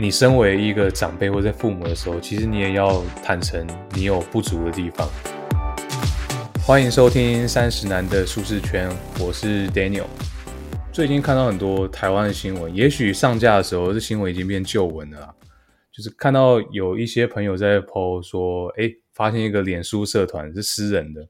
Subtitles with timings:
[0.00, 5.06] 你身为一个长辈或者父母的时候，其实你也要坦诚你有不足的地方。
[6.66, 8.88] 欢迎收听三十男的舒适圈，
[9.20, 10.06] 我是 Daniel。
[10.90, 15.34] 最近看到很多台湾的新闻，也许上架的时候，这新闻已经变旧闻了。
[15.92, 21.28] 就是看到有一些朋友在 PO 说，哎，发现一个脸书社团是私人的，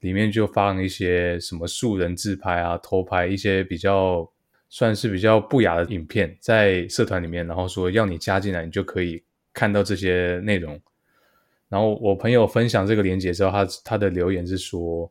[0.00, 4.28] 里面就放一些什么素人自拍啊、偷拍一些比较。
[4.72, 10.80] 算是比较不雅的影片，在社团里面，然后说要你加进来，你就可以看到这些内容。
[11.68, 15.10] 然后我朋友分享这个链接之后，他他的留言是说，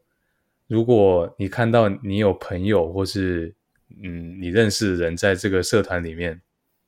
[0.68, 3.54] 如果你看到你有朋友或是
[4.02, 6.42] 嗯你认识的人在这个社团里面，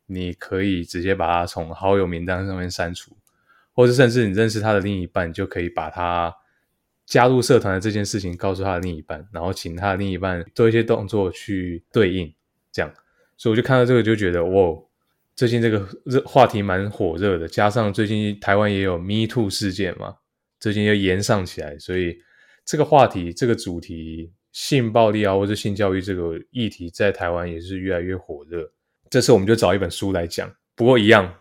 [0.05, 3.15] 你可以直接把他从好友名单上面删除，
[3.73, 6.33] 或者甚至你认识他的另一半，就可以把他
[7.05, 12.33] 加入社团的这件事情告诉他的另一半，然后请他的另一半做一些动作去对应。
[12.71, 12.93] 这样，
[13.37, 14.77] 所以我就看到这个，就觉得哇，
[15.35, 20.15] 最近这个热话题蛮火热的，加上最近台湾也有 Me Too 事件嘛，
[20.59, 22.17] 最近又延上起来，所以
[22.65, 28.71] 这个话题、这个主题性暴力啊，或者性教育这个议题，在台湾也是越来越火热。
[29.09, 31.33] 这次我们就找一本书来讲，不过一样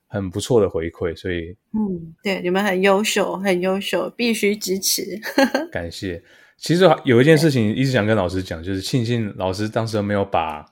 [0.07, 5.03] 很不错的回馈，所以嗯，对，你们很优秀，很优秀，必须支持。
[5.71, 6.21] 感谢。
[6.57, 10.65] 其实有一件事情一直想跟老师讲，就是庆幸老师当时没有把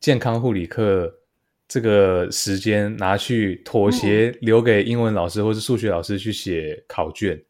[0.00, 1.12] 健康护理课
[1.66, 7.42] 这个时间拿去妥协，留给英文老师或是数学老师去写考卷，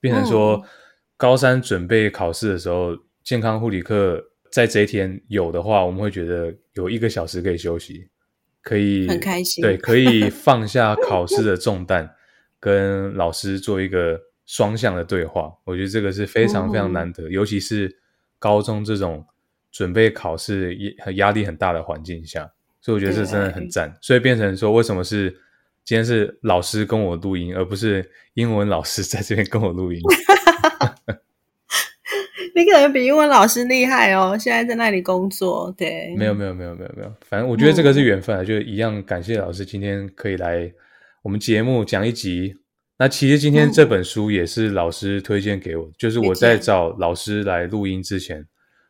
[0.00, 0.62] 变成说
[1.16, 2.96] 高三准备考试的时候。
[3.22, 8.08] 健康护理课在这一天有的话，我们会觉得有一个小时可以休息，
[8.62, 9.62] 可以很开心。
[9.62, 12.10] 对，可以放下考试的重担，
[12.58, 15.52] 跟老师做一个双向的对话。
[15.64, 17.96] 我觉得这个是非常非常难得，尤其是
[18.38, 19.24] 高中这种
[19.70, 22.50] 准备考试压压力很大的环境下，
[22.80, 23.96] 所以我觉得这真的很赞。
[24.00, 25.30] 所以变成说，为什么是
[25.84, 30.00] 今天是老师跟我录音，而不是英文老师在这边跟我录音？
[32.54, 35.74] 你可能比英文老师厉害哦，现在在那里工作。
[35.76, 40.72] 对，没有没有没有没有没有，反正我觉得这个是缘分啊，就一样感谢老师今天可以来
[41.22, 42.54] 我们节目讲一集。
[42.98, 48.46] 那其实今天这本书也是老师推荐给我，就是我在找老师来录音之前，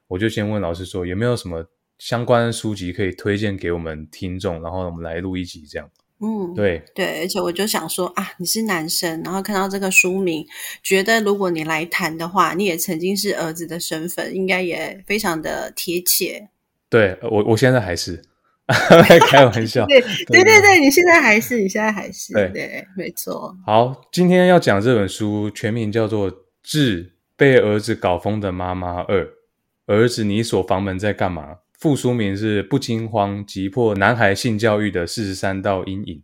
[0.09, 1.65] 我就先问老师说有没有什么
[1.99, 5.89] 相关书籍可以推荐给我们听众，然后我们来录一集这样。
[6.23, 10.47] 嗯，对对，而且我就想说啊，你是男生，然后看到这个书名，
[10.83, 16.51] 觉得如果你来谈的话，你也曾经是儿子的身份，应该也非常的贴切。
[16.91, 18.23] 对我，我现在还是
[19.31, 19.87] 开玩笑。
[19.89, 23.57] 对对对对，你现在还是，你现在还是，对，没错。
[23.65, 26.31] 好，今天要讲这本书，全名叫做
[26.63, 29.25] 《致被儿子搞疯的妈妈二》，
[29.87, 31.57] 儿子，你锁房门在干嘛？
[31.81, 36.17] 副书名是《不惊慌，急迫男孩性教育的四十三道阴影》，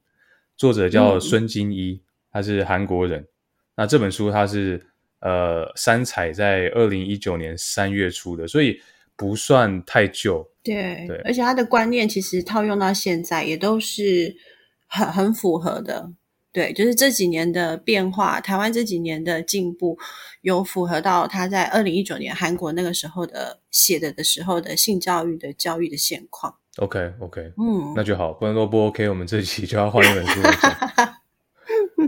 [0.55, 1.99] 作者叫孙金一，
[2.31, 3.27] 他是韩国人。
[3.75, 4.87] 那这本书他是
[5.21, 8.79] 呃三彩在二零一九年三月出的，所以
[9.17, 10.47] 不算太旧。
[10.63, 14.37] 对对，而且他的观念其实套用到现在也都是
[14.87, 16.13] 很很符合的。
[16.57, 19.99] 对，就是这几年的变化，台湾这几年的进步，
[20.41, 26.55] 有符合到他在二零一九年韩国那个时候的写的的时候的性教育的教育的现况。
[26.79, 31.15] OK OK，嗯，那就好，不然说不 OK，我们这期就要换一本书来讲。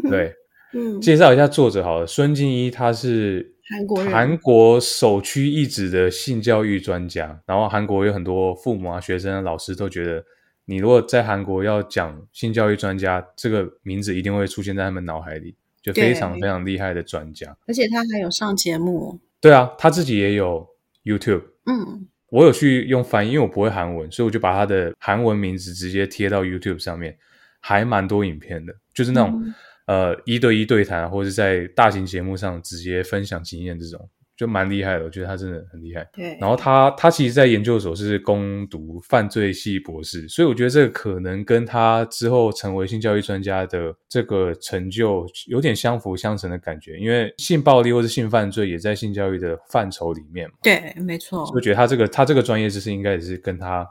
[0.11, 0.35] 对，
[0.73, 10.25] 嗯，介绍一下作者好了，孙静一，他是韩国韩国首屈一指的性教育专家，然后韩国有很多父母啊、学生、啊老师都觉得
[10.71, 17.57] 你如果在韩国要讲性教育专家，这个名字一定会出现在他们脑海里，就非常非常厉害的专家。
[17.67, 20.69] 而且他还有上节目，对啊，他自己也有
[21.05, 21.43] YouTube。
[21.65, 27.17] 嗯，我有去用翻译，因为我不会韩文，所以我就把他的韩文名字直接贴到 YouTube 上面，
[27.61, 29.55] 还蛮多影片的，就是那种、嗯
[29.87, 34.07] 呃一对一对谈，或者是在大型节目上直接分享经验这种，
[34.39, 35.05] 就蛮厉害的。
[35.05, 36.09] 我觉得他真的很厉害。
[36.13, 46.97] 对，然后他他其实，在研究所是攻读犯罪系博士，所以我觉得这个可能跟他之后成为性教育专家的这个成就有点相辅相成的感觉。
[46.99, 53.85] 因为性暴力或是性犯罪也在性教育的范畴里面嘛，对，没错所以，我觉得他这个他这个专业知识应该也是跟他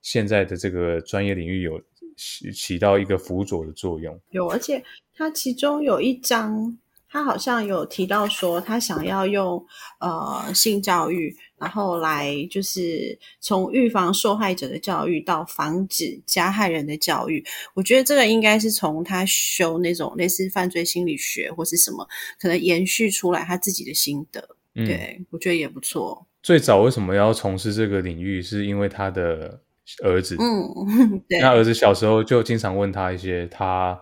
[0.00, 1.78] 现在的这个专业领域有
[2.16, 4.18] 起起到一个辅佐的作用。
[4.30, 4.82] 有，而且
[5.14, 6.78] 他其中有一章，
[7.10, 9.64] 他好像有提到说，他想要用
[9.98, 17.44] 呃性教育，然后来就是从预防受害者的教育到防止加害人的教育。
[17.74, 22.06] 我觉得这个应该是从他修那种类似犯罪心理学或是什么，
[22.40, 24.56] 可能延续出来他自己的心得。
[24.76, 26.24] 嗯，对，我觉得也不错。
[26.44, 29.60] 最早为什么要从事这个领域，是因为他的
[30.04, 30.36] 儿子。
[30.38, 33.98] 嗯， 对，那儿子小时候就经常问他一些他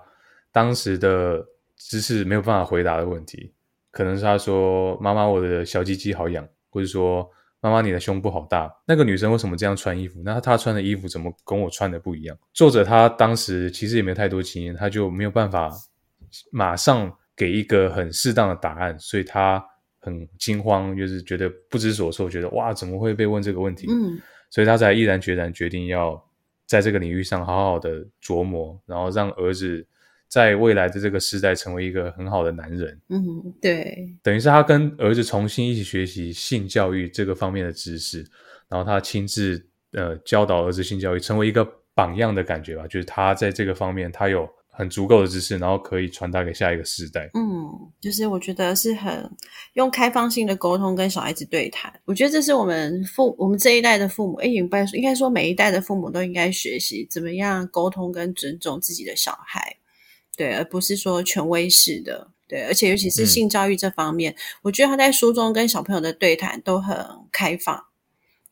[0.52, 1.43] 当时的
[1.78, 3.52] 知识没有办法回答的问题，
[3.90, 7.28] 可能是他说：“妈妈，我的小鸡鸡好痒。”或者说
[7.60, 10.20] ：“妈妈，你的胸部好大。”那个女生为什么这样穿衣服？
[10.25, 12.36] 那她穿的衣服怎么跟我穿的不一样？
[12.52, 15.70] 作者他当时其实也没有太多经验，他就没有办法
[16.50, 19.64] 马上给一个很适当的答案，所以他
[19.98, 23.86] 很惊慌，就是觉得不知所措，觉得哇，怎么会被问这个问题？
[23.90, 24.20] 嗯
[24.50, 26.19] 所以他才毅然决然决定要
[26.64, 29.86] 在这个领域上好好的琢磨，然后让儿子
[30.28, 33.00] 在未来的这个时代成为一个很好的男人。
[33.08, 33.22] 嗯，
[33.60, 38.25] 对，等于是他跟儿子重新一起学习性教育这个方面的知识，
[38.69, 42.86] 然后他亲自呃教导儿子性教育，成为一个榜样的感觉吧。
[42.86, 47.28] 就是他在这个方面他有很足够的知识，然后可以传达给下一个世代。
[47.34, 47.66] 嗯，
[48.00, 49.28] 就是我觉得是很
[49.72, 59.75] 用开放性的沟通跟小孩子对谈，我觉得这是我们父我们这一代的父母，哎，应该说应该说每一代的父母都应该学习怎么样沟通跟尊重自己的小孩，
[60.38, 63.26] 对，而不是说权威式的，对，而且尤其是嗯。
[63.26, 66.96] 性教育这方面，我觉得他在书中跟小朋友的对谈都很
[67.32, 67.85] 开放，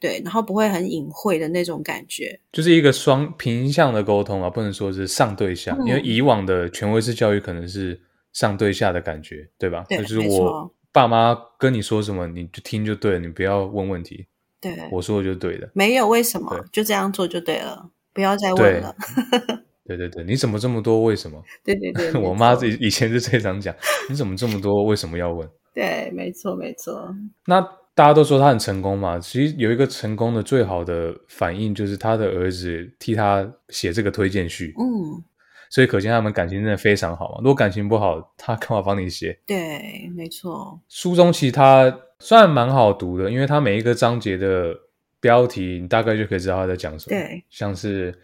[0.00, 8.00] 对，然后不会很隐晦的那种感觉，就是一个双平向的沟通啊，不能说是上对下，嗯因为以往的权威式教育可能是
[8.33, 9.85] 上对下的感觉，对吧？
[9.88, 14.27] 对就是我爸妈跟你说什么，你就听就对了，你不要问问题，
[14.61, 15.71] 对，我说的就对的。
[15.73, 18.97] 没有为什么，就这样做就对了，不要再问了，
[19.87, 21.43] 对对对，你怎么这么多为什么？
[21.65, 23.75] 对对对， 我妈错以以前是最常讲，
[24.09, 25.49] 你怎么这么多为什么要问？
[25.75, 27.15] 对，没错，没错。
[27.47, 27.61] 那
[27.94, 35.23] 大家都说他很成功嘛，其实有一个成功的最好的反应就是他的儿子替他写这个推荐序，嗯，
[35.71, 37.37] 所以可见他们感情真的非常好嘛。
[37.38, 39.38] 如果感情不好，他干嘛帮你写？
[39.47, 40.81] 对，没错。
[40.88, 44.75] 书中其实他虽然蛮好读的，因为它每一个章节的
[45.21, 47.19] 标题，你大概就可以知道他在讲什么。
[47.19, 48.15] 对，像是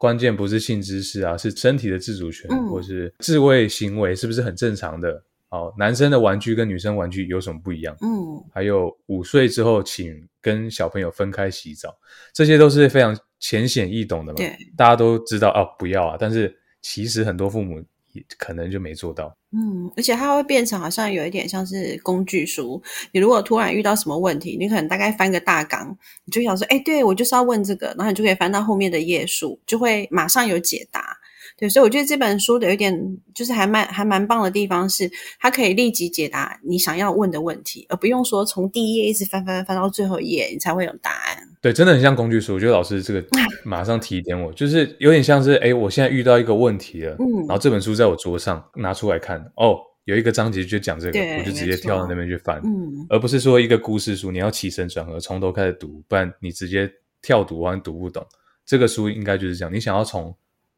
[0.00, 5.22] 关键不是性知识啊，是身体的自主权，嗯或是自慰行为是不是很正常的？
[5.50, 7.94] 哦，男生的玩具跟女生玩具有什么不一样？
[8.00, 11.94] 嗯，还有五岁之后，请跟小朋友分开洗澡，
[12.32, 14.36] 这些都是非常浅显易懂的嘛。
[14.36, 16.16] 对，大家都知道哦，不要啊。
[16.18, 19.36] 但是其实很多父母也可能就没做到。
[19.52, 22.82] 嗯，而且它会变成好像有一点像是工具书。
[23.12, 31.18] 你如果突然遇到什么问题，你可能大概翻个大纲，你就想说，哎，对我就是要问这个，然后你就可以翻到后面的页数，就会马上有解答。
[31.56, 41.49] 对，所以我觉得这本书的有点就是还蛮还蛮棒的地方是，它可以立即解答你想要问的问题，而不用说从第一页一直翻翻翻到最后一页，你才会有答案。
[41.62, 42.54] 对，真的很像工具书。
[42.54, 43.22] 我觉得老师这个
[43.64, 56.90] 马上提点我，就是有点像是，哎，我现在遇到一个问题了，嗯然后这本书在我桌上拿出来看，哦，有一个章节就讲这个，我就直接跳到那边去翻，嗯，而不是说一个故事书你要起承转合从头开始读，不然你直接
[57.20, 58.26] 跳读完读不懂。
[58.64, 60.34] 这个书应该就是这样，你想要从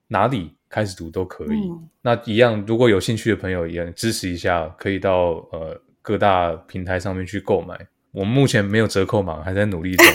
[0.09, 1.49] 哪里开始读都可以。
[1.49, 7.79] 嗯那一样，如果有兴趣的朋友也支持一下，可以到呃各大平台上面去购买。
[8.11, 10.07] 我们目前没有折扣码，还在努力中。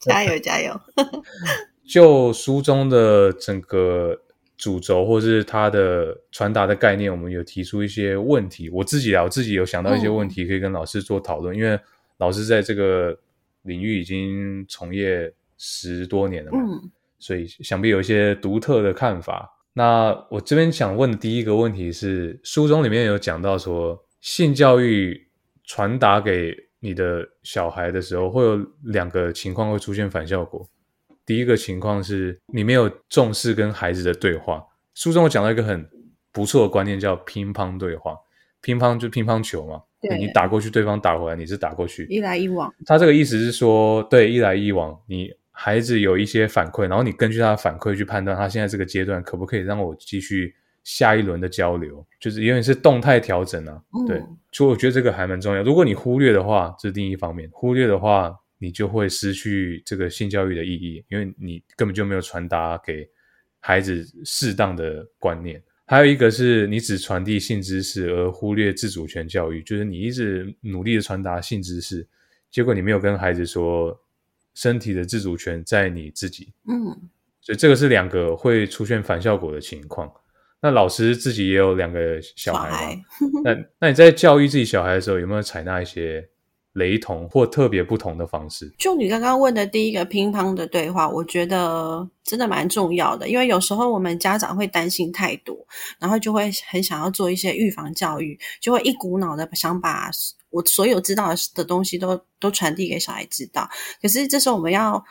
[0.00, 0.80] 加 油加油！
[1.86, 4.20] 就书中的整个
[4.56, 8.68] 主轴，或是它的传达的概念，我们有提出一些问题。
[8.70, 11.56] 我自己啊，我自己有想到一些问题，可以跟老师做讨论。
[11.56, 11.78] 因为
[12.18, 13.16] 老师在这个
[13.62, 19.50] 领域已经从业十多年了嘛，嗯所以想必有一些独特的看法。
[19.72, 25.28] 那我这边想问的第一个问题是，书中里面有讲到说，性教育
[25.64, 30.68] 传达给你的小孩的时候，会有两个情况会出现反效果。
[31.24, 34.64] 第一个情况是你没有重视跟孩子的对话。
[34.94, 35.88] 书中我讲到一个很
[36.32, 38.16] 不错的观念，叫乒乓对话。
[38.62, 42.04] 乒乓就乒乓球嘛，对你打过去，对方打回来，你是打过去。
[42.06, 50.52] 一来一往，他这个意思是说，对，一来一往，你孩子有一些反馈，然后你根据他的反馈去判断他现在这个阶段可不可以让我继续
[50.86, 53.82] 下一轮的交流，就是有点是动态调整啊。
[53.92, 55.60] 嗯对，所以我觉得这个还蛮重要。
[55.64, 63.08] 如果你忽略的话，这是另一方面；忽略的话，你就会失去这个性教育的意义，因为你根本就没有传达给
[63.58, 65.60] 孩子适当的观念。
[65.86, 72.06] 还有一个是你只传递性知识，而忽略自主权教育，就是你一直努力的传达性知识，
[72.48, 74.00] 结果你没有跟孩子说
[74.54, 76.96] 身体的自主权在你自己，嗯，
[77.40, 80.08] 所以这个是两个会出现反效果的情况。
[80.62, 82.76] 那老师自己也有两个小孩嘛？
[82.76, 83.02] 孩
[83.44, 86.28] 那那你在教育自己小孩的时候，有没有采纳一些
[86.72, 88.72] 雷同或特别不同的方式？
[88.78, 95.56] 就你刚刚问的第一个乒乓的对话，我觉得真的蛮重要的，因为有时候我们家长会担心太多，
[95.98, 100.10] 然后就会很想要做一些预防教育，就会一股脑的想把
[100.50, 103.68] 我所有知道的东西都都传递给小孩知道。
[104.00, 105.02] 可是这时候我们要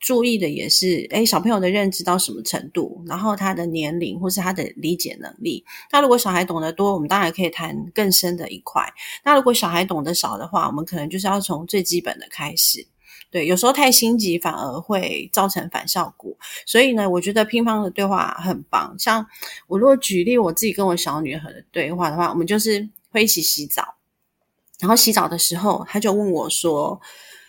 [0.00, 5.64] 注意的也是，诶，小朋友的认知到什么程度，然后他的年龄或是他的理解能力。
[5.90, 8.82] 那如果小孩懂得多，我们当然可以谈更深的一块。
[9.24, 12.86] 那如果小孩懂得少的话，我们可能就是要从最基本的开始。
[13.30, 16.34] 对，有时候太心急反而会造成反效果。
[16.64, 18.94] 所以呢，我觉得乒乓的对话很棒。
[18.98, 19.26] 像
[19.66, 23.96] 我如果举例我自己跟我小女儿的对话的话，我们就是会一起洗澡，
[24.78, 26.98] 然后洗澡的时候，她就问我说：“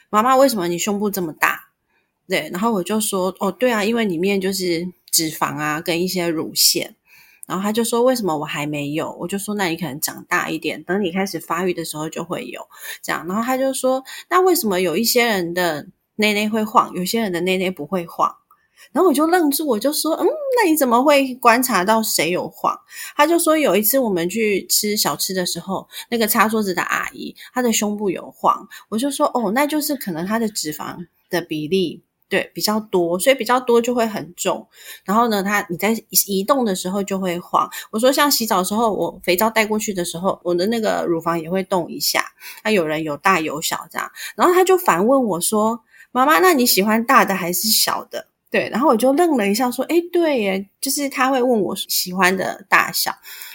[0.10, 1.68] 妈妈，为什么你胸部这么大？”
[2.30, 6.96] 对，然后我就说：“哦，对啊，因为里面就是脂肪啊，跟一些乳腺。”
[7.48, 12.62] 然后他就说：“为什么我还没有？”我就说：“那你可能长大一点，等你开始发育的时候就会有
[13.02, 18.32] 这样。”然后他就说：“那为什么有一些人的内内会晃，有些人的内内不会晃？”
[18.94, 22.80] 然后我就愣住，我就说：“嗯，那你怎么会观察到谁有晃？”
[23.18, 34.66] 他就说：“有一次我们去吃小吃的时候，那个擦桌子的阿姨她的胸部有晃。”我就说：“哦，那就是可能她的脂肪的比例。”对，比较多，所以比较多就会很重。
[35.04, 35.94] 然后呢，它你在
[36.28, 37.68] 移动的时候就会晃。
[37.92, 42.24] 我说像洗澡的时候，我肥皂带过去的时候，我的那个乳房也会动一下。
[42.64, 45.82] 那有人有大有小这样，然后他就反问我说
[46.14, 53.12] ：“妈妈，那你喜欢大的还是小的？”对，然后我就愣了一下，说：“诶，对耶，就是他会问我喜欢的大小。”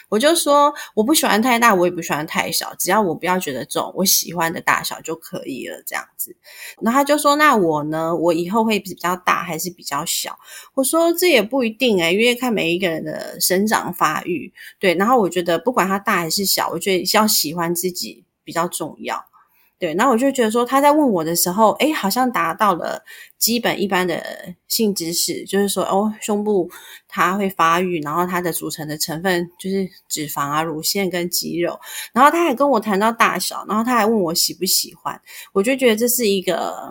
[0.08, 6.34] 我就说我不喜欢太大，我也不喜欢太小，只要我不要觉得重，我喜欢的大小就可以了，这样子。
[6.80, 8.14] 然后他就说：“那我呢？
[8.14, 10.38] 我以后会比较大还是比较小？”
[10.74, 19.24] 我说：“这也不一定诶、因为看每一个人的生长发育。”对，然后我觉得不管他大还是小，我觉得要喜欢自己比较重要。
[19.84, 23.04] 对，然后我就觉得说他在问我的时候，诶，好像达到了
[23.36, 24.24] 基本一般的
[24.66, 26.70] 性知识，就是说哦，胸部
[27.06, 31.78] 它会发育，然后它的组成的成分就是脂肪啊、乳腺跟肌肉。
[32.14, 35.20] 然后他还跟我谈到大小，然后他还问我喜不喜欢，
[35.52, 36.90] 我就觉得这是一个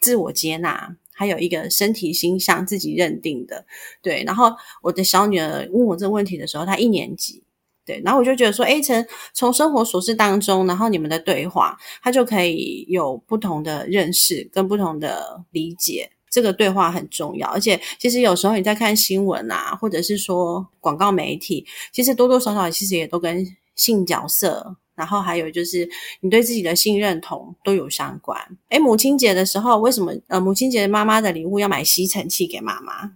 [0.00, 3.66] 自我接纳，还有一个身体形象自己认定的。
[4.00, 7.42] 对，然后我的小女儿问我这个问题的时候，她一年级。
[7.88, 16.10] 对，然后我就觉得说，诶，从从生活琐事当中，然后你们的对话，他就可以有不同的认识跟不同的理解。
[16.30, 23.42] 这个对话很重要，而且其实有时候你在看新闻啊，或者是说广告媒体，其实多多少少其实也都跟
[23.74, 25.88] 性角色，然后还有就是
[26.20, 28.38] 你对自己的性认同都有相关。
[28.68, 33.12] 诶，母亲节的时候，为什么呃母亲节妈妈的礼物要买吸尘器给妈妈？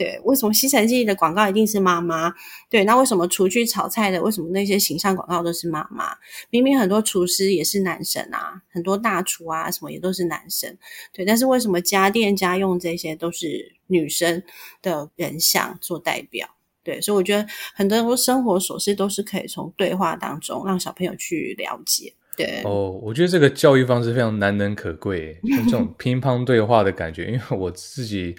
[0.00, 2.32] 对，为什么吸尘器的广告一定是妈妈？
[2.70, 6.16] 对，那为什么厨具炒菜的，为什么那些形象广告都是妈妈？
[6.48, 10.74] 明明很多厨师也是男生啊，很多大厨啊，什么也都是男生。
[11.12, 14.42] 对，但是为什么家电、家用这些都是女生
[14.80, 16.48] 的人像做代表？
[16.82, 22.14] 对，所以我觉得很多生活琐事都是可以从对话当中让小朋友去了解。
[22.38, 28.34] 对，哦，我觉得这个教育方式非常难能可贵，像这种 乒乓对话的感觉，因为我自己。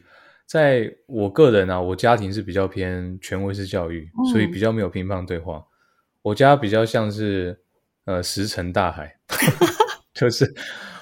[0.51, 5.63] 在我个人啊，我家庭是比较偏权威式教育，所以比较没有乒乓对话。
[6.21, 7.57] 我家比较像是
[8.03, 9.15] 呃石沉大海，
[10.13, 10.53] 就是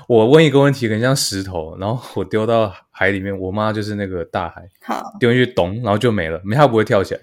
[0.08, 7.22] 我问一个问题，很像石头，然后我丢到海里面，我妈就是那个大海，好丢进去咚，然后就没了，没它不会跳起来，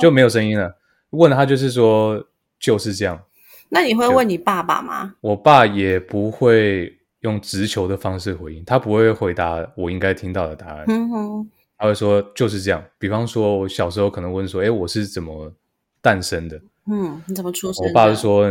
[0.00, 0.76] 就没有声音了。
[1.10, 2.26] 问他就是说
[2.58, 3.22] 就是这样。
[3.70, 5.14] 那你会问你爸爸吗？
[5.20, 10.84] 我爸也不会用直球的方式回应，他不会回答我应该听到的答案。
[10.88, 11.50] 嗯哼。
[11.78, 15.52] 他会说就是这样，比方说，我小时候可能问说，哎，我是怎么
[16.02, 16.60] 诞生的？
[16.90, 17.86] 嗯，你怎么出生？
[17.86, 18.46] 我爸就说，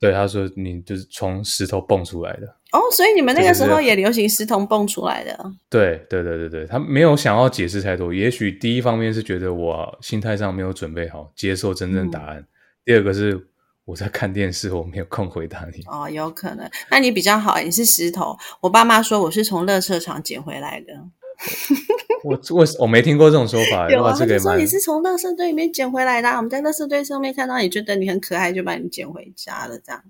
[0.00, 2.46] 对，他说你就是从石头蹦出来的。
[2.72, 5.52] 哦，所以你们那个时候也流行石头蹦出来的。
[5.68, 8.14] 对对对对对，他没有想要解释太多。
[8.14, 12.46] 也许第一方面是觉得我心态上没有准备好接受真正答案，
[12.84, 13.44] 第二个是
[13.84, 15.82] 我在看电视，我没有空回答你。
[15.86, 16.70] 哦，有可能。
[16.92, 18.38] 那你比较好，你是石头。
[18.60, 20.94] 我爸妈说我是从乐色场捡回来的。
[22.24, 23.90] 我我我没听过这种说法。
[23.90, 26.28] 有啊，这个说你是从乐色堆里面捡回来的。
[26.30, 30.02] 我们在乐色堆上面看到你觉得你很可爱，就把你捡回家了，这样。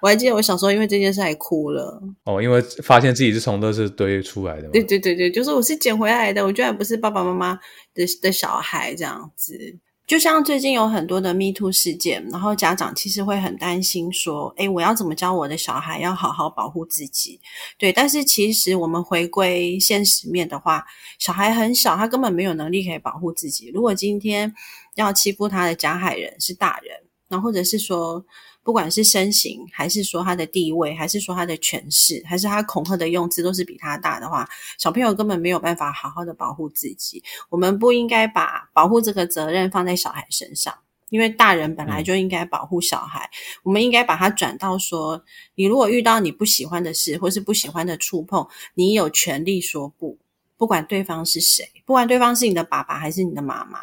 [0.00, 4.68] 我还记得我小时候因为这件事还哭了哦，因为发现自己是从乐色堆出来的。
[4.68, 7.58] 对对对对，就是我是捡回来的，我居然不是爸爸妈妈
[7.92, 9.78] 的的小孩这样子。
[10.10, 17.40] 就像最近有很多的 Me Too 事件，然后家长其实会很担心说，诶，我要怎么教我的小孩要好好保护自己？
[17.78, 20.84] 对，但是其实我们回归现实面的话，
[21.20, 23.70] 小孩很小，他根本没有能力可以保护自己。
[23.72, 24.52] 如果今天
[24.96, 26.92] 要欺负他的加害人是大人，
[27.28, 28.24] 那或者是说。
[28.70, 34.48] 不管是身形，还是说他的地位，还是说他的权势，还是他恐吓的用词，都是比他大的话，
[34.78, 37.20] 小朋友根本没有办法好好的保护自己。
[37.48, 40.72] 我们不应该把保护这个责任放在小孩身上，
[41.08, 43.28] 因为大人本来就应该保护小孩。
[43.64, 45.24] 我们应该把它转到说，
[45.56, 50.16] 你如果遇到你不喜欢的事，或是不喜欢的触碰，你有权利说不。
[50.60, 53.78] 不管对方是谁，不管对方是你的爸爸还是你的妈妈，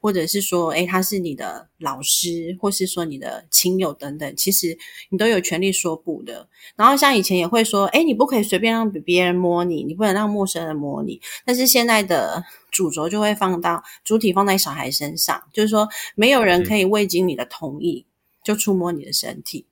[0.00, 6.48] 或者是说，诶，他是你的老师，或是说你的亲友等等，其实你都有权利说不的。
[6.76, 11.20] 然后像以前也会说，诶，你不可以随便让别人摸你，你不能让陌生人摸你。
[11.44, 18.06] 但是现在的主轴就会放到主体放在小孩身上，就是说，没有人可以未经你的同意
[18.44, 19.66] 就触摸你的身体。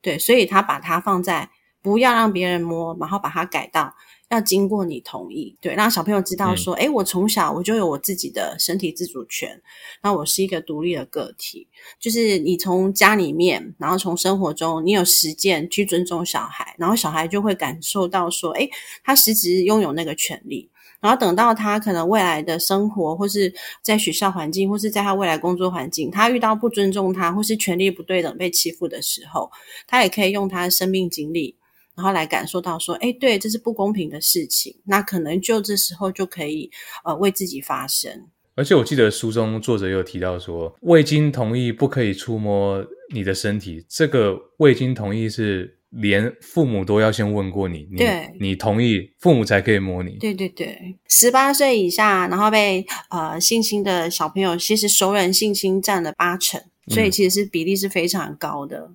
[0.00, 1.50] 对，所以他把它放在
[1.82, 3.94] 不要让别人摸，然后把它改到。
[4.30, 9.60] 要经过你同意，对，让小朋友知道说，哎，我从小我就有我自己的身体自主权，
[10.02, 11.66] 那我是一个独立的个体。
[11.98, 18.68] 就是你从家里面，然后从生活中，你有实践去尊重小孩，然后小孩就会感受到说，哎，
[19.02, 20.70] 他实质拥有那个权利。
[21.00, 29.50] 然后等到他可能未来的生活，或是在学校环境，或是在他未来工作环境，他遇到不尊重他，或是权力不对等被欺负的时候，
[29.88, 31.56] 他也可以用他的生命经历。
[31.96, 36.70] 然后来感受到说，哎，对，这是不公平的事情，那可能就这时候就可以
[37.04, 38.28] 呃为自己发声。
[38.56, 43.84] 而且我记得书中作者有提到说，未经同意不可以触摸你的身体。
[43.88, 50.18] 这个未经同意是连父母都要先问过你，对，你同意父母才可以摸你。
[50.18, 58.90] 对对对，十八岁以下，然后被呃性侵的小朋友，其实熟人性侵占了八成，所以其实是比例是非常高的。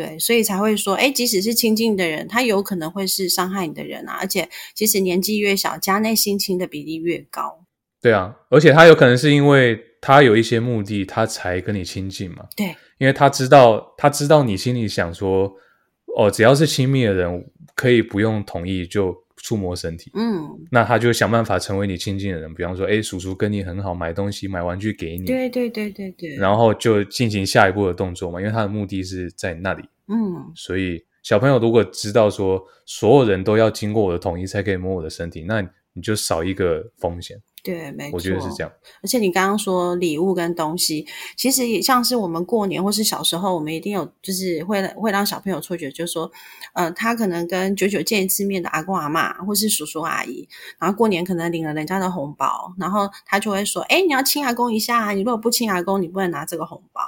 [0.00, 4.16] 对，所以才会说，哎，即使是亲近的人，他有可能会是伤害你的人啊。
[4.18, 7.66] 而且，其实年纪越小，家内性侵的比例越高。
[8.00, 12.46] 对啊，而且他有可能是因为他有一些目的，他才跟你亲近嘛。
[12.56, 15.52] 对，因为他知道，他知道你心里想说，
[16.16, 19.14] 哦，只要是亲密的人，可以不用同意就。
[19.42, 35.60] 触摸身体，嗯，那他就想办法成为你亲近的人，比方说，哎，叔叔跟你很好，买东西买玩具给你，对对对对对，然后就进行下一步的动作嘛，因为他的目的是在那里，嗯，所以小朋友如果知道说，所有人都要经过我的同意才可以摸我的身体，那
[35.92, 37.40] 你就少一个风险。
[37.62, 38.72] 对，没错，我觉得是这样。
[39.02, 46.30] 而且你刚刚说礼物跟东西，其实也像是我们过年或是小时候，我们一定有就是会会让小朋友错觉，就是说，
[46.74, 57.02] 呃，他可能跟久久见一次面的阿公阿妈或是叔叔阿姨，然后过年可能领了人家的红包，然后他就会说，哎，你要亲阿公一下，啊你如果不亲阿公，你不能拿这个红包。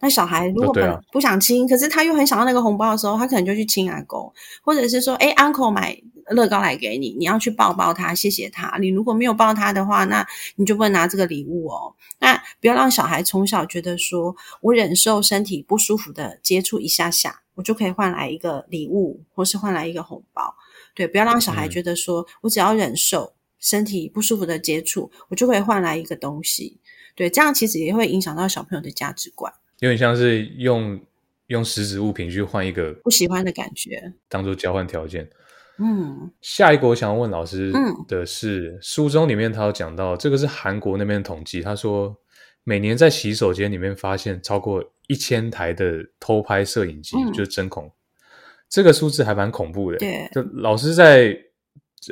[0.00, 0.80] 那小孩如果不
[1.12, 5.96] 不想亲，可是他又很想要那个红包的时候，他可能就去亲阿公，或者是说，哎，uncle 买
[6.32, 8.76] 乐高来给你，你要去抱抱他，谢谢他。
[8.78, 11.94] 你如果没有抱他的话，那你就不能拿这个礼物哦。
[12.18, 20.54] 那不要让小孩从小觉得说我忍受身体不舒服的接触一下下，我就可以换来一个礼物，或是换来一个红包。
[20.94, 26.78] 对，不要让小孩觉得说我只要忍受身体不舒服的接触，我就可以换来一个东西。
[27.14, 29.52] 对，这样其实也会影响到小朋友的价值观。
[29.80, 31.00] 有点像是用
[31.48, 35.28] 用实质物品去换一个不喜欢的感觉，当做交换条件。
[35.78, 37.72] 嗯，下一个我想要问老师
[38.06, 42.16] 的是，书中里面他有讲到，这个是韩国那边统计，他说
[42.64, 47.90] 每年在洗手间里面发现超过一千台的偷拍摄影机，就是针孔，
[48.68, 49.98] 这个数字还蛮恐怖的。
[49.98, 51.38] 对，就老师在。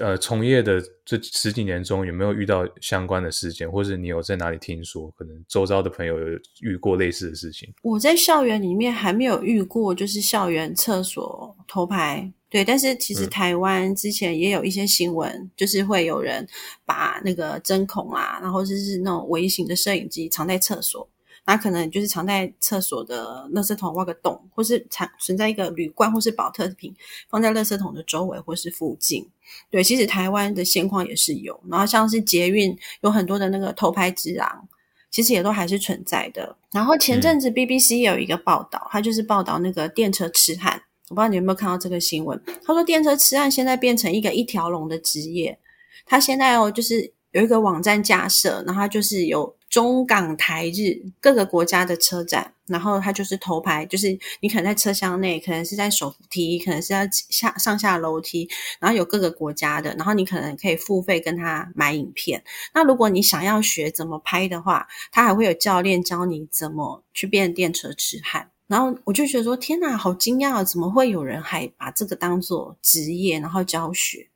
[0.00, 7.68] 呃，从业的这十几年中，有没有遇到相关的事件，或者你有在哪里听说，可能周遭的朋友有遇过类似的事情？
[7.82, 12.32] 我在校园里面还没有遇过，就是校园厕所偷拍。
[12.50, 16.46] 对，但是其实台湾之前也有一些新闻，就是会有人
[16.84, 21.08] 把那个针孔啊，然后就是那种微型的摄影机藏在厕所。
[21.46, 26.94] 那可能就是藏在厕所的垃圾桶挖个洞，或是藏存在一个铝罐或是保特瓶
[27.28, 29.26] 放在垃圾桶的周围或是附近。
[29.70, 34.68] 对，其实台湾的现况也是有，然后像是捷运有很多的那个偷拍之狼，
[35.10, 36.54] 其实也都还是存在的。
[36.72, 42.42] 然后前阵子 BBC 有一个报道，它就是报道那个电车痴汉，我不知道你有没有看到这个新闻。
[42.64, 45.58] 他说电车痴汉现在变成一个一条龙的职业，
[46.06, 49.54] 他现在哦就是有一个网站架设，然后就是有。
[49.70, 62.42] 中港台日各个国家的车站，然后他就是头牌，就是你可能在车厢内，可能是在手扶梯，可能是要下上下楼梯，然后有各个国家的，然后你可能可以付费跟他买影片。
[62.74, 68.50] 那如果你想要学怎么拍的话，他还会有教练教你怎么去变电车痴汉。
[68.70, 74.28] 然后我就觉得说，天哪，好惊讶，怎么会有人还把这个当做职业，然后教学？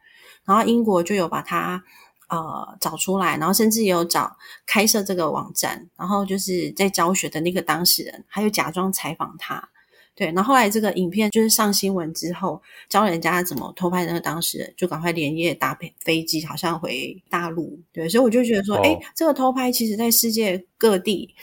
[0.45, 1.85] 然后英国就有把它。
[2.27, 4.35] 呃，找出来，然后甚至也有找
[4.67, 9.69] 开设这个网站，然后就是在教学的那个当事人，还有假装采访他，
[10.17, 10.33] 对。
[10.33, 17.79] 然后后来这个影片就是上新闻之后，教人家怎么偷拍那个当事人，就赶快连夜搭飞飞机，好像回大陆。
[17.93, 21.35] 对，所以我就觉得说，哎，这个偷拍其实在世界各地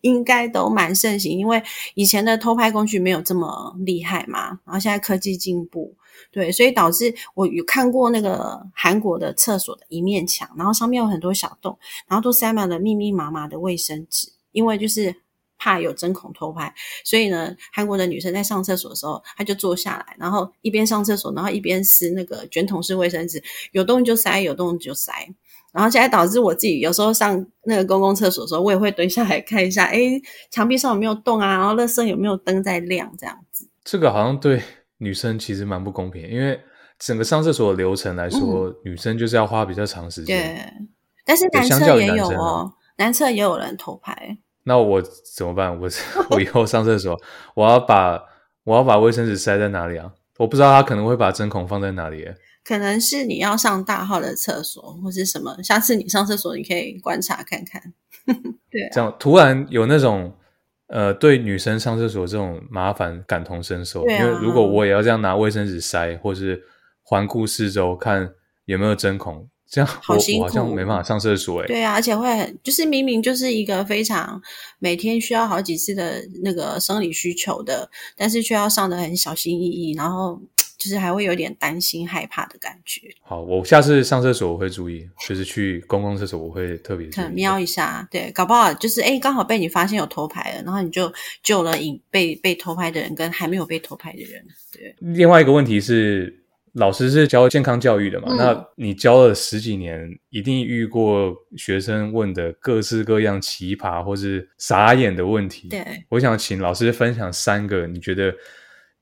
[0.00, 1.62] 应该都蛮盛行，因为
[1.94, 5.94] 以前的偷拍工具没有这么厉害嘛，然后现在科技进步。
[6.30, 11.76] 对，所以导致我有看过那个韩国的厕所的一面墙，然后上面有很多小洞，
[12.08, 15.14] 然后都塞满了密密麻麻的卫生纸，因为就是
[15.58, 16.72] 怕有针孔偷拍，
[17.04, 23.42] 所以呢，韩国的女生在上厕所的时候，她就坐下来，然后一边上厕所，然后一边撕那个卷筒式卫生纸，
[23.72, 25.12] 有洞就塞，有洞就塞，
[25.74, 29.98] 然后现在导致我自己有时候上那个公共厕所的时候，我也会蹲下来看一下，哎，
[30.50, 33.68] 墙壁上有没有洞啊，然后垃圾有没有灯在亮，这样子。
[33.84, 34.62] 这个好像对。
[34.98, 36.58] 女生其实蛮不公平，因为
[37.00, 40.54] 整个上厕所的流程来说，女生就是要花比较长时间。
[40.54, 40.88] 对，
[41.26, 44.38] 但是男厕也有哦，男厕也有人偷拍。
[44.62, 45.02] 那我
[45.36, 45.78] 怎么办？
[45.78, 45.88] 我
[46.30, 47.20] 我以后上厕所，
[47.54, 48.18] 我要把
[48.62, 50.10] 我要把卫生纸塞在哪里啊？
[50.38, 52.24] 我不知道他可能会把针孔放在哪里。
[52.64, 55.62] 可能是你要上大号的厕所，或是什么？
[55.62, 57.92] 下次你上厕所，你可以观察看看。
[58.70, 60.32] 对，这样突然有那种。
[60.86, 66.62] 呃，对女生上厕所这种麻烦感同身受，因为如果我也要这样拿卫生纸塞，或是
[67.02, 68.30] 环顾四周看
[68.66, 71.66] 有没有针孔，这样我好像没办法上厕所哎。
[71.66, 74.40] 对啊，而且会很，就是明明就是一个非常
[74.78, 80.38] 每天需要好几次的那个生理需求的，但是却要上的很小心翼翼，然后。
[80.84, 83.00] 就是还会有点担心、害怕的感觉。
[83.22, 88.06] 好，我下次上厕所我会注意，就是去公共厕所我会特别瞄一下。
[88.10, 91.10] 对，搞不好就是哎，刚好被你发现有偷拍了，然后你就
[91.42, 94.44] 救了影被被偷拍的人跟还没有被偷拍的人。
[94.70, 94.94] 对。
[94.98, 96.44] 另外一个问题是，
[96.74, 98.34] 老师是教健康教育的嘛？
[98.36, 105.68] 那你教了十几年，一定遇过学生问的各式各样奇葩或是傻眼的问题。
[105.68, 108.30] 对，我想请老师分享三个你觉得。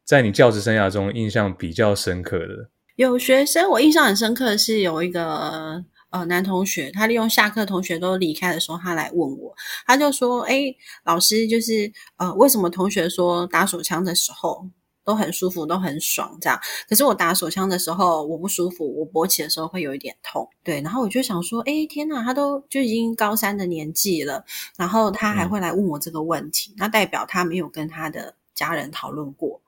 [0.04, 9.54] 在你教职生涯中，印象比较深刻的有学生，我印象很深刻的是有一个呃男同学，他利用下课同学都离开的时候，他来问我，
[9.86, 14.68] 他就说：“哎，老师，就是呃，为什么同学说打手枪的时候
[15.04, 16.36] 都很舒服，都很爽？
[16.40, 20.46] 这样，可是我打手枪的时候我不舒服，我勃起的时候会有一点痛。
[20.62, 24.44] 对，然后我就想说：哎，天哪，他都就已经高三的年纪了，
[24.76, 29.62] 然后他还会来问我这个问题，那代表他没有跟他的家人讨论过。”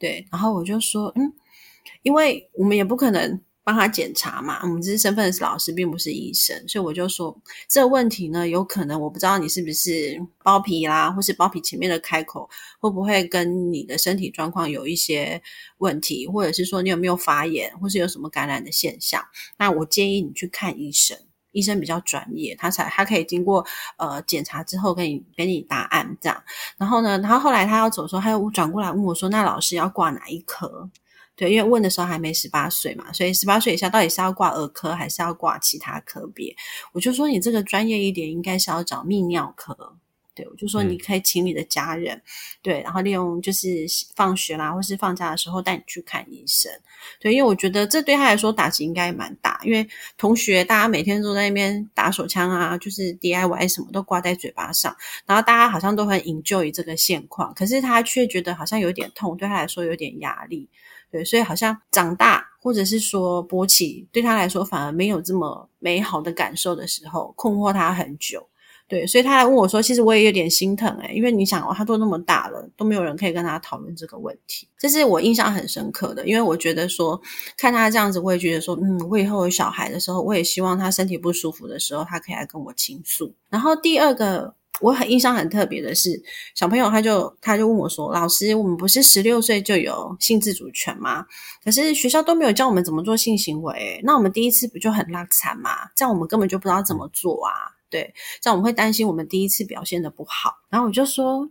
[0.00, 1.32] 对，然后我就说，嗯，
[2.02, 12.48] 因为我们也不可能帮他检查嘛，我们只是身份是老师，并不是医生，所以我就说这问题呢，有可能我不知道你是不是包皮啦，或是包皮前面的开口
[12.80, 15.40] 会不会跟你的身体状况有一些
[15.78, 19.22] 问题，或者是说你有没有发炎，或是有什么感染的现象？
[19.58, 21.16] 那我建议你去看医生。
[21.52, 23.64] 医生比较专业，他才他可以经过
[23.96, 26.42] 呃检查之后给你给你答案这样。
[26.78, 30.90] 然后呢，然后后来他要走的时候，他又转过来问我说：“那老师要挂哪一科？”
[31.36, 36.54] 对，因为问的时候还没十八岁嘛，所以十八岁以下到底是要挂儿科还是要挂其他科别？
[36.92, 39.96] 我就说你这个专业一点，应该是要找泌尿科。
[40.40, 42.18] 对，我就说你可以请你的家人，
[42.62, 43.68] 对，然后利用就是
[44.16, 46.72] 放学啦，或是放假的时候带你去看医生。
[47.20, 60.68] 对，因为我觉得这对他来说打击应该蛮大，因为同学大家每天都在那边打手枪啊，就是 DIY 什么都挂在嘴巴上，然后大家好像都很 enjoy 这个现况，可是他却觉得好像有点痛，对他来说有点压力。
[61.10, 68.46] 对，所以好像长大或者是说勃起对他来说反而没有这么美好的感受的时候，困惑他很久。
[68.90, 76.26] 对，所以他来问我说：“其实我也有点心疼诶，因为你想哦，他都那么大了，都没有人可以跟他讨论这个问题，这是我印象很深刻的。
[76.26, 77.22] 因为我觉得说，
[77.56, 83.32] 看他这样子，我也觉得说，嗯，我以后有小孩的时候，我也希望他身体不舒服的时候，他可以来跟我倾诉。
[83.48, 86.20] 然后第二个我很印象很特别的是，
[86.56, 91.24] 小朋友他就他就问我说：“老师，我们不是十六岁就有性自主权吗？
[91.62, 95.70] 可是学校都没有教我们怎么做性行为，那我们第一次不就很拉惨吗？
[95.94, 97.78] 这样我们根本就不知道怎么做啊！
[97.90, 100.54] 对，这样我们会担心我们第一次表现的不好。
[100.68, 101.50] 然后我就说，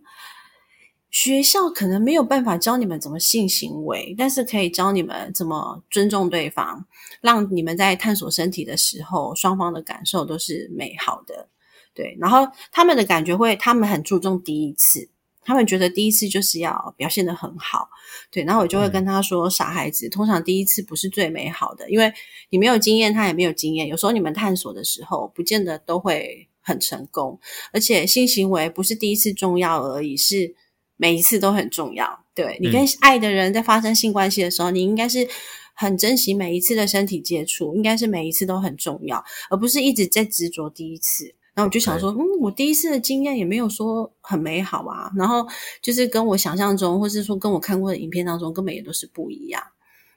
[1.12, 6.86] 学校可能没有办法教你们怎么性行为，但是可以教你们怎么尊重对方，
[7.22, 11.50] 让你们在探索身体的时候，双方的感受都是美好的。”
[11.96, 15.10] 对，然后他们的感觉会，他们很注重第一次，
[15.50, 17.90] 他们觉得第一次就是要表现的很好。
[18.30, 22.14] 对，然后我就会跟他说：“傻孩子，通常第一次不是最美好的，因为
[22.52, 23.88] 你没有经验，他也没有经验。
[23.88, 27.40] 有时候你们探索的时候，不见得都会很成功。
[27.74, 30.54] 而且性行为不是第一次重要而已，是
[30.96, 32.24] 每一次都很重要。
[32.36, 35.28] 对你跟爱的人在发生性关系的时候，你应该是
[35.74, 45.12] 很珍惜每一次的身体接触，应该是每一次都很重要，而不是一直在执着第一次。”然后我就想说，嗯，我第一次的经验也没有说很美好啊。
[45.16, 45.46] 然后
[45.82, 49.62] 就是跟我想象中，或是说跟我看过的影片当中，根本也都是不一样。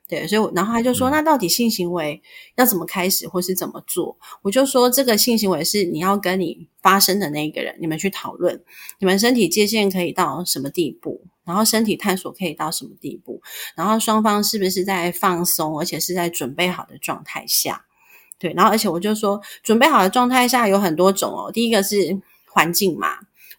[0.09, 2.21] 对，所以然后他就说，那到底性行为
[2.57, 4.19] 要怎么开始，或是怎么做？
[4.43, 8.63] 我就说，这个性行为是你要跟你发生的那个人，你们去讨论，
[8.99, 13.41] 你们身体界限可以到什么地步，然后身体探索可以到什么地步，
[13.75, 17.87] 然后双方是不是在放松，而且是在准备好的状态下。
[18.43, 21.49] 对，然后而且我就说，准备好的状态下有很多种哦。
[21.53, 23.11] 第一个是环境嘛，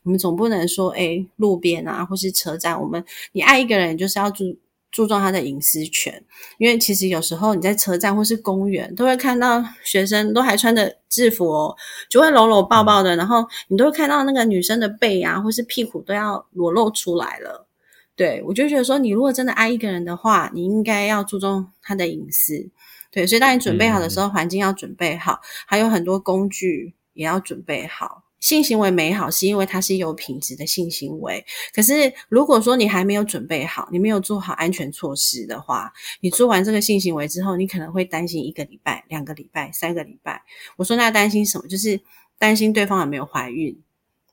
[0.04, 4.44] 我们总不能说，哎，路边啊，或是车站，我们你爱一个人就是要注
[4.92, 6.22] 注重他的隐私权，
[6.58, 11.74] 因为其实有时候你在车站或是公园，都会看到学生都还穿着制服哦，
[12.10, 17.66] 就会搂搂抱抱的，然后你都会看到那个女生的背啊，或是屁股都要裸露出来了。
[18.18, 22.70] 对我就觉得说，你如果真的爱一个人的话，你应该要注重他的隐私。
[23.14, 28.24] 对，所以当你准备好的时候，环境要准备好，还有很多工具也要准备好。
[28.40, 31.46] 性行为美好是因为它是有品质的性行为。
[31.76, 40.42] 可是如果说你还没有准备好，你没有做好安全措施的话，你做完这个性行为之后，你可能会担心一个礼拜、两个礼拜、三个礼拜。
[40.76, 41.68] 我说那担心什么？
[41.68, 42.02] 就是
[42.40, 43.80] 担心对方有没有怀孕。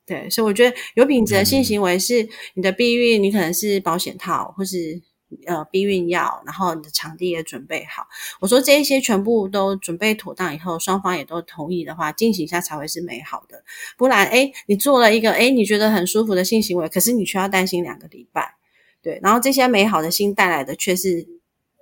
[0.07, 5.03] 对，所以我觉得有品质的性行为是你的避孕，你可能是保险套或是。
[5.47, 8.07] 呃，避孕药，然后你的场地也准备好。
[8.41, 13.63] 我说这一些全部都准备妥当以后，双方也都同意的话，进行一下才会是美好的。
[13.97, 18.55] 不然，哎，你做了一个哎你觉得很舒服的性行为，可是你却要担心两个礼拜，
[19.03, 19.21] 对。
[19.23, 21.27] 然后这些美好的心带来的却是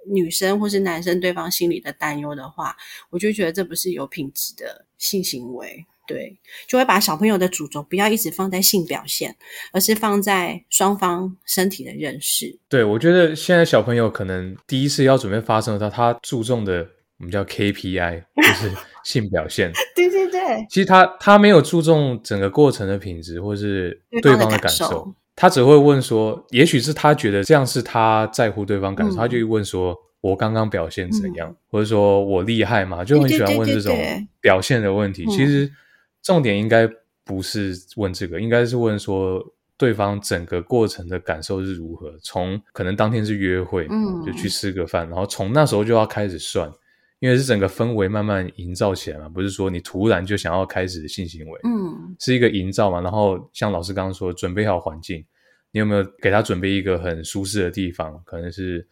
[0.06, 2.76] 女生或是男生对方心里的担忧的话，
[3.10, 5.86] 我就觉得这不是有品质的性行为。
[6.08, 9.36] 对，就会把小朋友的主轴不要一直放在性表现，
[9.72, 12.58] 而是放在双方身体的认识。
[12.66, 18.72] 对，我觉得现在小朋友可能第一次要准备发生的时候，他注重的我们叫 KPI，就是
[19.04, 19.70] 性表现。
[19.94, 29.94] 对对对，其实他他没有注重整个过程的品质，或是对方的感受，他只会问说，也许是他觉得这样是他在乎对方感受，他就问说。
[30.20, 33.04] 我刚刚表现怎样，或者说我厉害吗？
[33.04, 33.96] 就很喜欢问这种
[34.40, 35.24] 表现的问题。
[35.26, 35.70] 其实。
[36.22, 36.88] 重点应该
[37.24, 39.44] 不是问这个，应该是问说
[39.76, 42.16] 对方整个过程的感受是如何。
[42.22, 46.70] 从可能当天是约会，嗯，就去吃个饭，然后从那时候就要开始算，
[47.20, 53.00] 因为是整个氛围慢慢营造起来嘛，不是说你突然就想要开始性行为，嗯，是一个营造嘛。
[53.00, 55.24] 然后像老师刚刚说，准备好环境，
[55.70, 58.20] 你有没有给他准备一个很舒适的地方？
[58.24, 58.86] 可能是。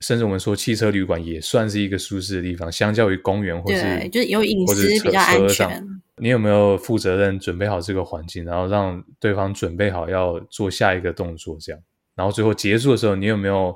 [0.00, 5.86] 甚至我们说汽车旅馆也算是一个舒适的地方，相较于公园或是就是有隐私比较安全。
[6.18, 11.80] 你有没有负责任准备好这个环境，然后让对方准备好要做下一个动作，这样，
[12.14, 13.74] 然后最后结束的时候，你有没有？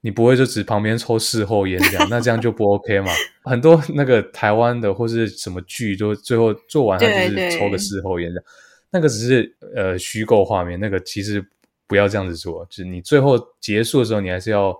[0.00, 2.06] 你不会就只旁边抽事后烟这样？
[2.08, 3.10] 那这样就不 OK 嘛？
[3.42, 8.44] 很多那个台湾的或是什么剧，都最后做完他就是抽个事后烟这样，
[8.90, 11.44] 那个只是呃虚构画面，那个其实
[11.86, 14.78] 不要这样子做，就是你最后结束的时候，你还是要。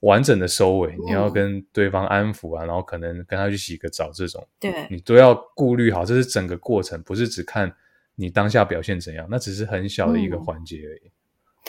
[0.00, 7.70] 完整的收尾，你要跟对方安抚啊，然后可能跟他去洗个澡，这种，对，你都要顾虑好，这是整个过程，不是只看
[8.14, 11.10] 你当下表现怎样，那只是很小的一个环节而已。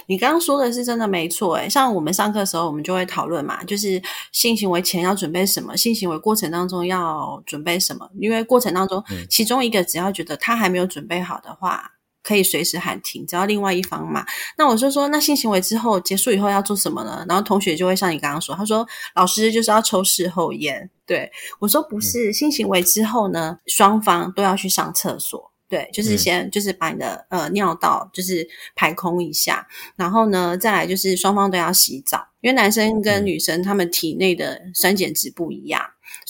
[0.07, 11.91] 你刚刚说的是真的没错，诶像我们上课的时候，我们就会讨论嘛，就是性行为前要准备什么，性行为过程当中要准备什么，因为过程当中，其中一个只要觉得他还没有准备好的话。
[12.23, 14.25] 可以随时喊停，只要另外一方嘛。
[14.57, 17.25] 那我就说，那性行为之后结束以后要做什么呢？
[17.27, 20.89] 然后同学就会像你刚刚说，他说老师就是要抽事后烟。
[21.05, 21.29] 对
[21.59, 25.51] 我说不是，性行为之后呢，双方都要去上厕所。
[25.67, 35.81] 对，就是先就是把你的呃尿道就是排空一下，然后呢，再来就是双方都要洗澡，因为男生跟女生他们体内的酸碱值不一样，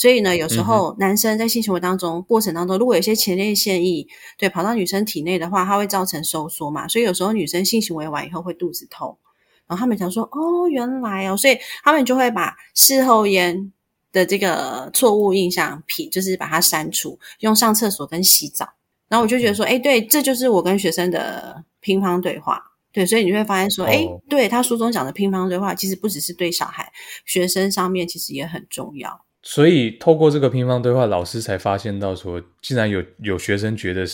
[0.01, 9.15] 所以呢，有时候男生在性行为当中过程当中，如果有些前列腺液对跑到女生体内的话，它会造成收缩嘛，所以有时候女生性行为完以后会肚子痛，
[9.67, 13.71] 然后他们想说哦，原来哦，所以他们就会把事后烟
[14.11, 18.67] 的这个错误印象皮就是把它删除，用上厕所跟洗澡。
[19.07, 22.59] 然后我就觉得说，哎，对，这就是我跟学生的乒乓对话，
[22.91, 26.91] 对，所以你会发现说，哎，对他书中讲的乒乓对话，其实不只是对小孩、
[27.23, 29.23] 学生上面，其实也很重要。
[29.43, 34.05] 所以透过这个乒乓对话，老师才发现到说，竟然有有学生觉得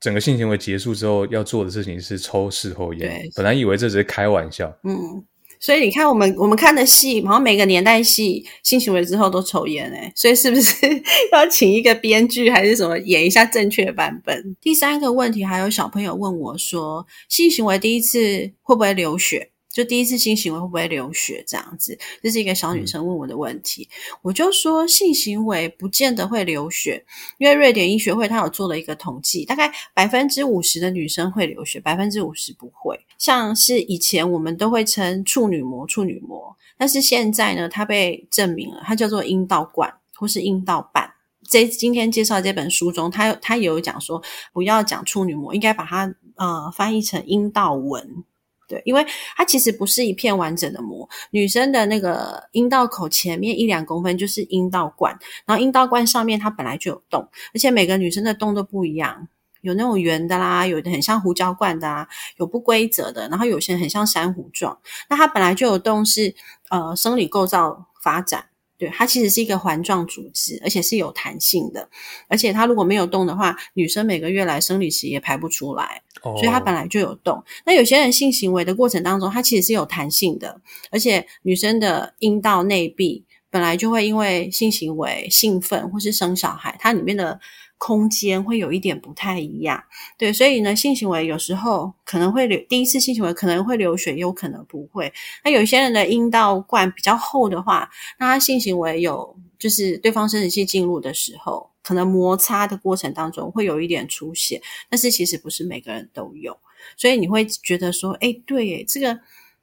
[0.00, 5.24] 整个性行为结束之后要做的事情是抽事后烟，本来以为这只是开玩笑，嗯。
[5.60, 10.74] 所以你看，我们我们看的戏，好像每个年代戏性行为之后都抽烟诶，所以是不是
[11.30, 14.56] 要请一个编剧还是什么演一下正确版本？
[14.60, 18.18] 第三个问题，还有小朋友问我说，性行为第一次
[18.62, 19.51] 会不会流血？
[19.72, 21.42] 就第一次性行为会不会流血？
[21.46, 23.88] 这样子，这是一个小女生问我的问题。
[24.20, 27.04] 我就说性行为不见得会流血，
[27.38, 32.98] 因为瑞典医学会他有做了一个统计，大概百分之五十的女生会流血，百分之五十不会。
[33.18, 41.10] 像是以前我们都会称处女膜，处女膜，但是现在呢，它被证明了，它叫做阴道管或是阴道瓣。
[41.48, 48.24] 这今天介绍这本书中，它它也有讲说，不要讲处女膜，应该把它呃翻译成阴道纹。
[48.72, 49.04] 对，因为
[49.36, 59.28] 它其实不是一片完整的膜，女生的那个阴道口前面一两公分就是阴道管，然后阴道管上面它本来就有洞，而且每个女生的洞都不一样，
[59.60, 62.08] 有那种圆的啦，有的很像胡椒罐的啊，
[62.38, 64.78] 有不规则的，然后有些很像珊瑚状。
[65.10, 66.34] 那它本来就有洞，是
[66.70, 68.46] 呃生理构造发展。
[68.82, 71.88] 对，它其实是一个环状组织，而且是有弹性的。
[72.26, 76.02] 而且它如果没有动的话，女生每个月来生理期也排不出来。
[76.22, 77.40] 哦，所以它本来就有动。
[77.64, 80.60] 那有些人性行为的过程当中，它其实是有弹性的。
[80.90, 87.38] 而且女生的阴道内壁本来就会因为性行为兴奋或是生小孩，它里面的。
[87.84, 89.82] 空间会有一点不太一样，
[90.16, 95.12] 对，所以呢，性行为有时候可能会流，第一次性行为可能会流血，有可能不会。
[95.42, 97.90] 那有些人的阴道冠比较厚的话，
[98.20, 106.56] 那他性行为有就是对方生殖器进入的时候，可能摩擦的过程当中会有一点出血，但是其实不是每个人都有，
[106.96, 109.18] 所以你会觉得说，哎，对，这个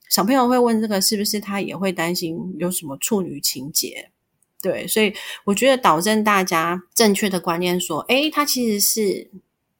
[0.10, 4.12] 小朋友会问这个是不是他也会担心有什么处女情节？
[4.62, 5.14] 对，所以
[5.46, 9.32] 我觉得导正大家正确的观念，说，诶，它其实是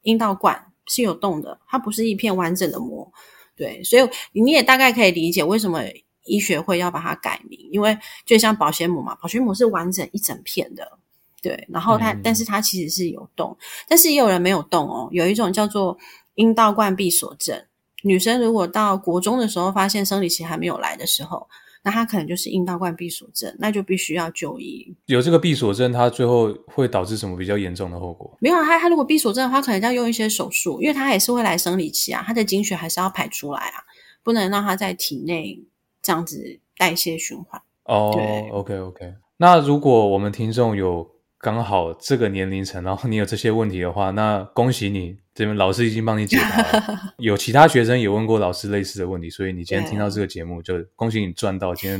[0.02, 3.12] 阴道管是有洞的，它不是一片完整的膜。
[3.54, 5.82] 对，所以你也大概可以理解为什么
[6.24, 10.98] 医学会要把它改名，因为就像保鲜膜嘛，保鲜膜是完整一整片的，
[11.42, 13.54] 对，然后它，但是它其实是有洞，
[13.86, 15.98] 但是也有人没有洞哦，有一种叫做
[16.36, 17.62] 阴道冠闭锁症，
[18.02, 21.46] 女生如果到国中的时候发现生理期还没有来的时候。
[21.82, 24.94] 那他可能就是阴道冠闭锁症，那就必须要就医。
[25.06, 28.36] 有这个闭锁症，它最后会导致什么比较严重的后果？
[28.40, 33.82] 没有，他他如果闭锁症的话，可能要用一些手术，因为他也是会来生理期啊，他的经血还是要排出来啊，
[34.22, 35.62] 不能让他在体内
[36.02, 37.60] 这样子代谢循环。
[37.84, 38.14] 哦
[38.52, 39.14] ，OK OK。
[39.36, 41.19] 那如果我们听众有。
[41.40, 47.00] 刚好这个年龄层，然后你有这些问题的话，那恭喜你，这边老师已经帮你解答了。
[47.16, 51.98] 有其他学生也问过老师类似的问题，所以你今天听到这个节目，就恭喜你赚到，今天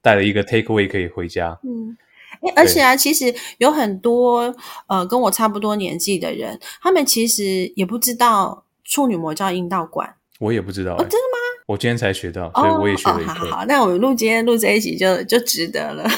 [0.00, 1.58] 带了一个 take away 可以回家。
[1.64, 1.96] 嗯，
[2.54, 4.54] 而且啊，其实有很多
[4.86, 11.64] 呃跟我差不多年纪的人，他们其实也不知道处女膜叫阴道管，我也不知道，真的吗？
[11.66, 13.50] 我今天才学到，所以我也学了一课。
[13.50, 16.08] 好，那我们录今天录这一集就就值得了。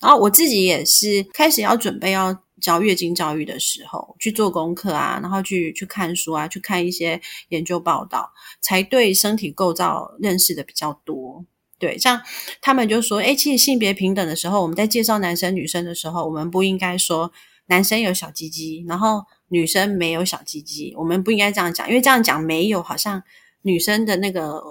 [0.00, 11.44] 然后我自己也是开始要准备要教月经教育的时候，去做功课啊，然后去去看书啊，去看一些研究报道，才对身体构造认识的比较多。
[11.78, 12.20] 对，像
[12.60, 17.32] 他们就说，哎，其实性别平等的时候，我们在介绍男生女生的时候，我们不应该说
[17.66, 23.22] 男生有小鸡鸡，然后女生没有小鸡鸡，我们不应该这样讲，因为这样讲没有，好像
[23.62, 24.62] 女生的那个。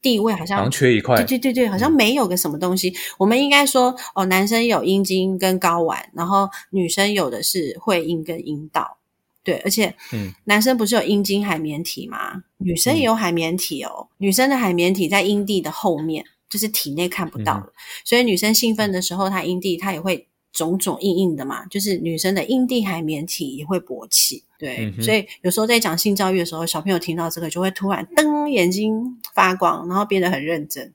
[0.00, 2.94] 地位好像缺一块，对对对对，好像没有个什么东西。
[3.18, 8.98] 我们应该说，哦，男生有阴茎跟睾丸，然后女生有的是会阴跟阴道。
[9.42, 12.44] 对，而且，嗯，男生不是有阴茎海绵体吗？
[12.58, 14.08] 女生也有海绵体哦。
[14.18, 17.72] 女生的海绵体在阴蒂的后面，就是体内看不到的。
[18.04, 20.27] 所以女生兴奋的时候，她阴蒂她也会。
[20.52, 30.92] 种种硬硬的嘛，就是女生的阴蒂海绵体也会勃起，对，所以有时候在讲性教育的时候，小朋友听到这个就会突然瞪眼睛发光，然后变得很认真，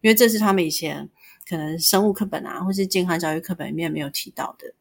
[0.00, 1.08] 因为这是他们以前
[1.48, 4.74] 可能生物课本啊，或是健康教育课本里面没有提到的。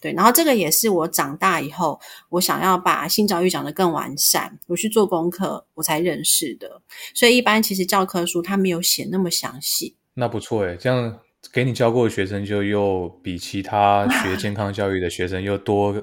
[0.00, 6.80] 对，然后这个也是我长大以后，我想要把性教育讲得更完善，我去做功课，我才认识的。
[7.14, 9.96] 所以一般其实教科书它没有写那么详细。
[10.14, 11.18] 那不错诶，这样
[11.52, 15.94] 给你教过的学生就又比其他 学健康教育的学生又多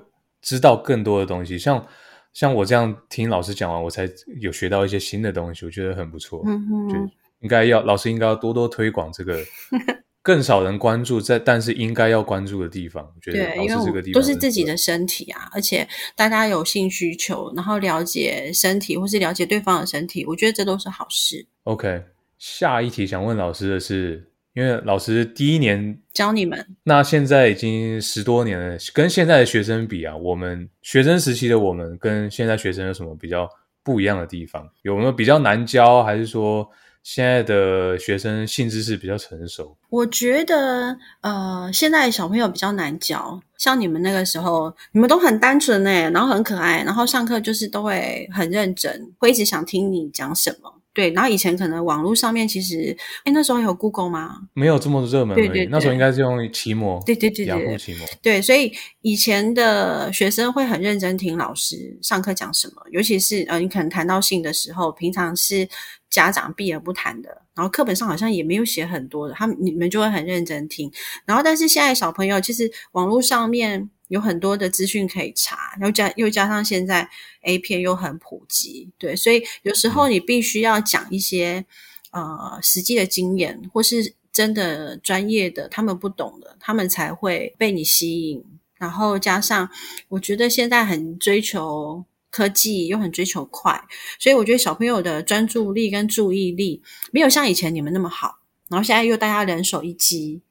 [0.42, 1.58] 知道更多的东西。
[1.58, 1.86] 像
[2.34, 4.10] 像我这样听老师讲完，我才
[4.42, 6.42] 有学到一些新的东西，我觉得很不错。
[6.46, 6.96] 嗯嗯就
[7.40, 9.40] 应该要老师应该要多多推广这个。
[10.26, 21.46] 更少人关注在，但是应该要关注的地方，我觉得老师这个地方都是自己的身体啊，而且大家有性需求，然后了解身体或是了解对方的身体，我觉得这都是好事。
[21.66, 22.06] OK，
[22.40, 33.50] 下一题想问老师的是，因为老师第一年，教你们，那现在已经十多年了，跟现在的学生比啊，我们学生时期的我们跟现在学生有什么比较
[33.84, 34.66] 不一样的地方？
[34.84, 36.66] 有没有比较难教，还是说
[37.04, 39.78] 现在的学生性知识比较成熟？
[39.90, 50.82] 我觉得呃，现在小朋友比较难教，像你们那个时候，你们都很单纯哎，然后很可爱，然后上课就是都会很认真，会一直想听你讲什么。
[50.96, 54.48] 对，然后以前可能网络上面其实，哎，那时候有 Google 吗？
[54.54, 58.08] 没有这么热门对对对那时候应该是用奇摩，对对对对对雅虎奇摩。
[58.22, 58.72] 对，所以
[59.02, 65.68] 以前的学生会很认真听老师上课讲什么，尤其是呃，你可能谈到性的时候，平常是
[66.10, 70.90] 家长避而不谈的，然后课本上好像也没有写很多的，他们你们就会很认真听。
[71.26, 77.10] 然后，但是现在小朋友其实网络上面有很多的资讯可以查，又加又加上现在
[77.42, 81.66] A 片又很普及，对，所以有时候你必须要讲一些
[82.12, 88.44] 呃实际的经验，或是真的专业的他们不懂的，他们才会被你吸引。
[88.78, 89.70] 然后加上，
[90.10, 93.82] 我觉得现在很追求科技，又很追求快，
[94.20, 98.40] 所以我觉得小朋友的专注力跟注意力没有像以前你们那么好。
[98.68, 100.42] 然后现在又大家人手一机，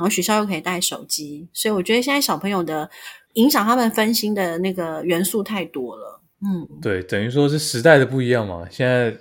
[0.00, 2.88] 然后学校又可以带手机，所以我觉得现在小朋友的
[3.34, 6.22] 影响他们分心的那个元素太多了。
[6.42, 8.66] 嗯，对，等于说是时代的不一样嘛。
[8.70, 9.14] 现在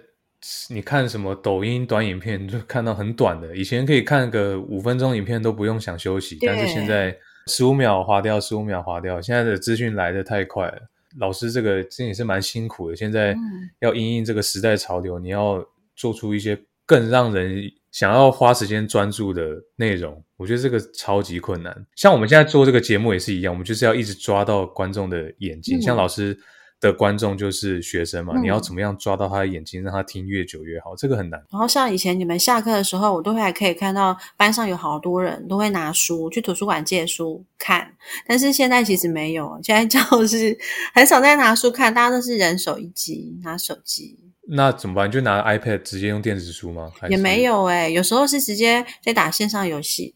[0.70, 7.14] 你看什么抖音短影片，就看到很短的，以前可以看个五分钟影片都不用想休息，但是现在
[7.48, 9.22] 十五秒划掉，十五秒划掉。
[9.22, 10.80] 现在的资讯来的太快了，
[11.18, 12.96] 老师这个真也是蛮辛苦的。
[12.96, 15.62] 现在嗯要因应这个时代潮流，你要
[15.94, 16.58] 做出一些
[16.90, 19.44] 更让人想要花时间专注的
[19.76, 21.86] 内容，我觉得这个超级困难。
[21.96, 25.78] 像我们现在做这个节目也是一样，我们就是要一直抓到观众的眼睛。
[25.78, 26.36] 嗯像老师
[26.80, 31.40] 的观众就是学生嘛，嗯你要怎么样抓到他的眼睛，让他听越久越好，这个很难。
[31.52, 37.94] 然后像以前你们下课的时候，我都会还可以看到班上有好多人都会拿书去图书馆借书看，
[38.26, 40.58] 但是现在其实没有，现在教 室
[40.96, 44.18] 很少在拿书看，大家都是人手一机拿手机，
[44.52, 45.12] 那怎么办？
[45.12, 46.92] 就拿 iPad 直接用电子书吗？
[47.10, 47.44] 也没。
[47.44, 50.16] 有诶、有时候是直接在打线上游戏，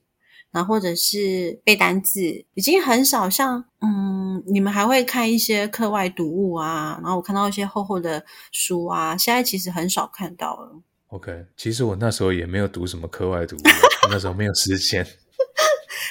[0.52, 10.82] 然后或者是背单字，已经很少像嗯，你们还会看一些课外读物啊，然后我看到一些厚厚的书啊，现在其实很少看到了。
[11.08, 13.62] OK，其实我那时候也没有读什么课外读物，
[14.10, 15.06] 那时候没有时间。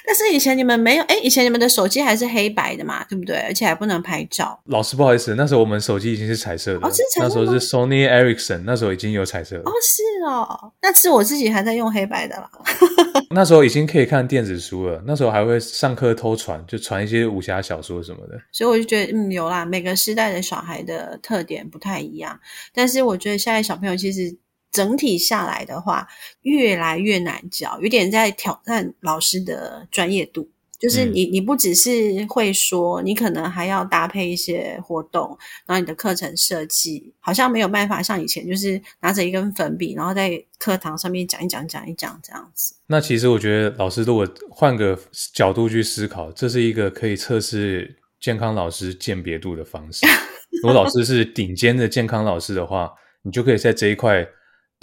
[0.07, 3.37] 但是以前你们没有，哎，以前你们的手机还是黑白的嘛，对不对？
[3.39, 4.61] 而且还不能拍照。
[4.67, 9.63] 老师不好意思，那时候我们手机已经是彩色的，哦是彩色那时候是 Sony Ericsson，那时候已经有彩色了。
[9.63, 12.51] 哦，是哦，那是我自己还在用黑白的啦。
[13.35, 18.39] 那时候已经可以看电子书了，那时候还会上课偷传，就传一些武侠小说什么的。
[18.53, 22.39] 所以我就觉得，嗯，有啦，每个时代的小孩的特点不太一样。
[22.75, 24.37] 但是我觉得现在小朋友其实
[24.73, 26.09] 整体下来的话，
[26.41, 30.49] 越来越难教，有点在挑战老师的专业度。
[30.81, 42.75] 就是你，你不只是会说，你可能还要搭配一些活动，然后你的课程设计好像没有办法像以前，就是拿着一根粉笔，然后在课堂上面讲一讲、讲一讲这样子。
[42.89, 44.99] 那其实我觉得老师如果换个
[45.33, 50.05] 角度去思考，这是一个可以测试健康老师鉴别度的方式。
[50.65, 52.91] 如果老师是顶尖的健康老师的话，
[53.23, 54.27] 你就可以在这一块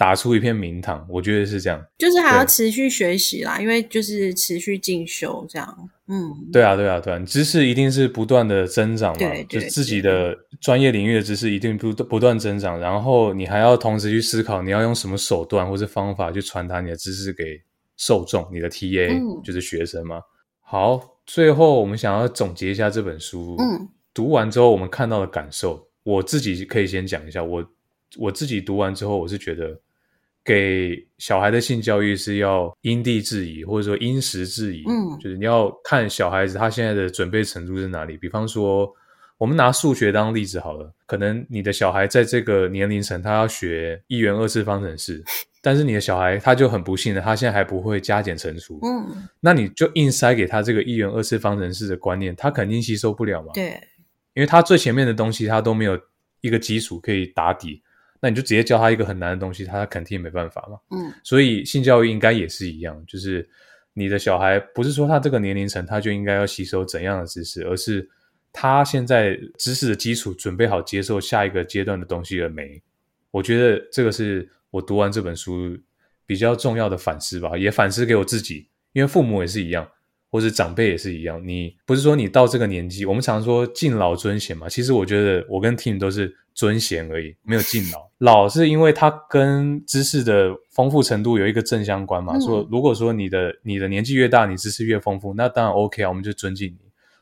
[0.00, 1.06] 打出一片名堂。
[1.10, 1.84] 我觉得是这样。
[1.98, 5.90] 就是还要持续学习啦，因为就是持续进修这样。
[6.06, 17.60] 嗯，对啊，对啊，对啊，知识一定是不断的增长嘛，对对就自己的专业领域的知识一定不不断增长，然后你还要同时去思考你要用什么手段或是方法去传达你的知识给
[17.98, 20.22] 受众，你的 TA、嗯就是学生嘛。
[20.62, 27.64] 好，最后我们想要总结一下这本书，嗯，读完之后我们看到的感受，我自己可以先讲一下，我
[28.16, 29.78] 我自己读完之后，我是觉得
[30.44, 34.84] 给小孩的性教育是要因地制宜，或者说因时制宜。
[34.88, 38.16] 嗯就是你要看小孩子他现在的准备程度是哪里。
[38.16, 38.90] 比方说，
[39.36, 45.22] 我们拿数学当例子好了，可能你的小孩在这个年龄层，他要学一元二次方程式，
[45.62, 53.48] 但是你的小孩他就很不幸的，他现在还不会加减乘除，嗯，那你就硬塞给他这个一元二次方程式的观念，他肯定吸收不了嘛。
[53.54, 53.70] 对，
[54.34, 55.98] 因为他最前面的东西他都没有
[56.40, 57.82] 一个基础可以打底，
[58.20, 60.78] 那你就直接教他一个很难的东西，他肯定也没办法嘛。
[60.90, 63.48] 嗯所以性教育应该也是一样，就是
[63.94, 68.08] 你的小孩不是说他这个年龄层他就应该要吸收怎样的知识，而是
[68.52, 72.82] 他现在知识的基础准备好接受下一个阶段的东西了没？
[73.30, 75.78] 我觉得这个是我读完这本书
[76.26, 79.88] 比较重要的反思吧，也反思给我自己，因为父母也是一样。
[80.32, 84.68] 或者长辈也是一样，你不是说你到这个年纪，我们常说敬老尊贤嘛？
[84.68, 88.08] 其实我觉得我跟 Tim 都是尊贤而已，没有敬老。
[88.18, 92.36] 老是因为它跟知识的丰富程度有一个正相关嘛。
[92.36, 96.78] 嗯说如果说你的你的年纪越大，你知识越丰富，那当然 OK 啊，我们就尊敬你。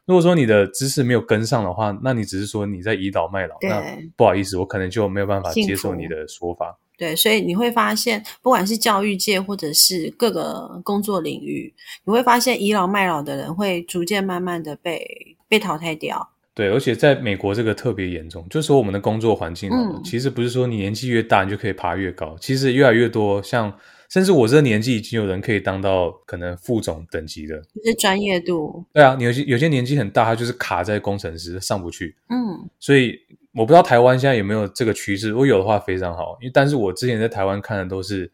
[0.07, 3.83] 如果说你的知识没有跟上的话，那你只是说你在倚老卖老，那
[4.17, 6.79] 不好意思，我可能就没有办法接受你的说法。
[6.97, 11.73] 对，所以你会发现，不管是教育界或者是各个工作领域，
[12.05, 16.31] 你会发现倚老卖老的人会逐渐慢慢的被被淘汰掉。
[16.59, 23.73] 对，而且在美国这个特别严重，就是说我们的工作环境，嗯其实不是说你年纪越大你就可以爬越高，其实越来越多，像
[24.09, 27.61] 甚至我这个年纪已经有人可以当到可能副总等级的。
[27.61, 33.17] 就是专业度，对啊，你有些有些年纪很大，他就是卡在工程师上不去，嗯所以
[33.55, 38.29] 我不知道台湾现在有没有这个趋势，如果有的话非常好，因为但是我之前在台湾看的都是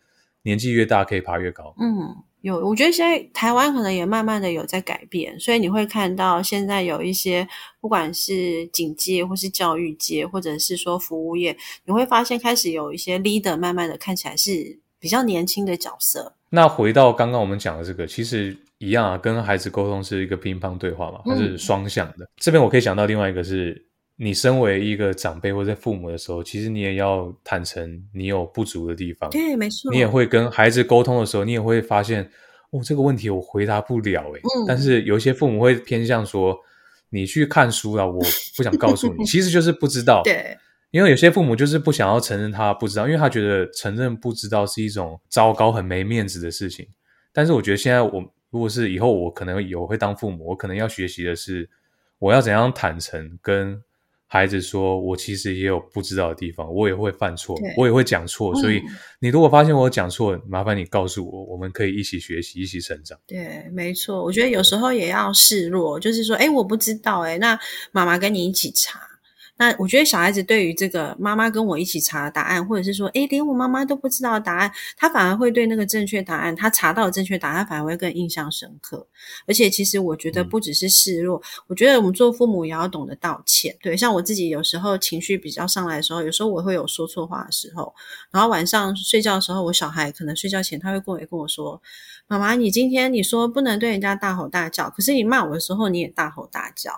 [0.45, 1.75] 年纪越大可以爬越高。
[1.79, 7.49] 嗯，有，我觉得现在台湾可能也慢慢的有在改变，所以你会看到现在有一些
[7.81, 16.35] 不管是警界或是教育界，或者是说服务业，你会发现开始有一些 leader 慢慢的看起来是比较年轻的角色。
[16.51, 22.29] 那回到刚刚我们讲的这个，其实一样啊，跟孩子沟通是一个乒乓对话嘛，它是双向的。
[22.37, 23.87] 这边我可以想到另外一个是，
[24.17, 32.23] 你身为一个长辈或者父母的时候，其实你也要坦诚你有不足的地方，对，没错，你也会跟孩子沟通的时候，你也会发现，
[32.71, 34.39] 哦，这个问题我回答不了诶。
[34.41, 36.57] 嗯但是有一些父母会偏向说，
[37.11, 38.21] 你去看书了，我
[38.57, 40.23] 不想告诉你， 其实就是不知道。
[40.23, 40.57] 对，
[40.93, 46.87] 因为有些父母就是不想要承认他不知道，因为他觉得承认不知道是一种糟糕、很没面子的事情。
[47.33, 51.69] 但是我觉得现在我如果是以后我可能有会当父母，我可能要学习的是，
[52.21, 53.83] 我要怎样坦诚跟
[54.27, 58.53] 孩子说，我其实也有不知道的地方，我也会犯错，我也会讲错。
[58.55, 58.83] 嗯所以
[59.21, 63.19] 你如果发现我讲错，麻烦你告诉我，我们可以一起学习，一起成长。
[63.27, 67.59] 对，没错，我觉得有时候也要示弱，就是说，哎，我不知道，哎，那
[67.93, 69.01] 妈妈跟你一起查。
[69.57, 79.07] 那我觉得小孩子对于这个妈妈跟我一起查的答案，或者是说，诶，连我妈妈都不知道的答案，他反而会对那个正确答案，他查到的正确答案，反而会更印象深刻。
[79.47, 83.77] 而且，其实我觉得嗯不只是示弱，我觉得我们做父母也要懂得道歉。
[83.81, 87.95] 对，像我自己有时候情绪比较上来的时候，有时候我会有说错话的时候，
[88.33, 91.81] 然后晚上睡觉的时候，我小孩可能睡觉前他会跟我跟我说。
[92.27, 96.91] 妈妈，你今天你说不能对人家大吼大叫，可是你骂我的时候你也大吼大叫，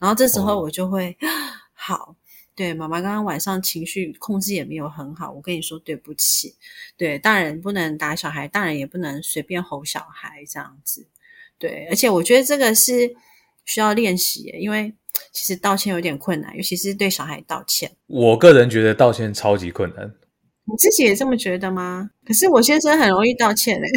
[0.00, 1.16] 然后这时候哦我就会、
[1.78, 2.16] 好，
[2.54, 6.56] 对妈妈刚刚晚上情绪控制也没有很好，我跟你说对不起。
[6.96, 11.06] 对，大人不能打小孩，大人也不能随便吼小孩这样子。
[11.58, 13.14] 对，而且我觉得这个是
[13.66, 14.94] 需要练习耶，因为
[15.32, 17.92] 其实道歉有点困难，尤其是对小孩道歉。
[18.06, 20.14] 我个人觉得道歉超级困难。
[20.64, 22.10] 你自己也这么觉得吗？
[22.26, 23.88] 可是我先生很容易道歉诶。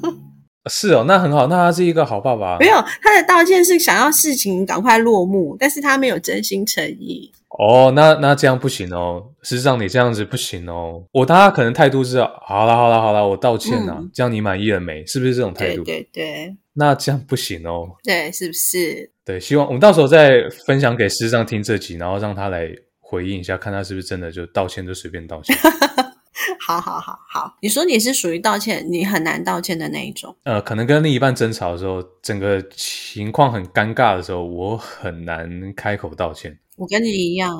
[0.70, 2.58] 是哦，那很好，那他是一个好爸爸。
[2.58, 7.32] 没有，他的道歉是想要事情赶快落幕，但是他没有真心诚意。
[7.58, 11.02] 哦，那那这样不行哦，师长你这样子不行哦。
[11.12, 15.04] 我当他可能态度是好了好了好了，我道歉了、嗯这样你满意了没？
[15.04, 15.82] 是不是这种态度？
[15.84, 17.90] 对对对那这样不行哦。
[18.02, 19.10] 对，是不是？
[19.24, 22.68] 对，希望我们到时候再分享给师长听这集，然后让他来
[23.00, 25.54] 回应一下，看他是不是真的就道歉就随便道歉。
[26.64, 30.34] 好好好好，你说你是属于道歉，你很难道歉的那一种。
[30.44, 36.56] 呃，可能跟另一半争吵的时候，整个情况很尴尬的时候，我很难开口道歉。
[36.76, 37.56] 我跟你一样，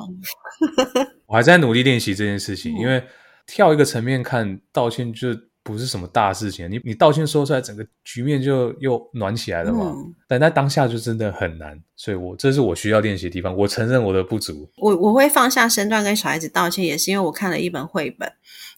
[1.27, 3.03] 我还在努力练习这件事情，嗯因为
[3.45, 5.27] 跳一个层面看，道歉就
[5.63, 6.69] 不是什么大事情。
[6.69, 9.93] 你你道歉说出来，整个局面就又暖起来了嘛。
[9.95, 13.55] 嗯但在当下就真的很难，所以我这是我需要练习的地方。
[13.55, 14.67] 我承认我的不足。
[14.77, 18.27] 我我会放下身段跟小孩子道歉，也是因为我看了一本绘本，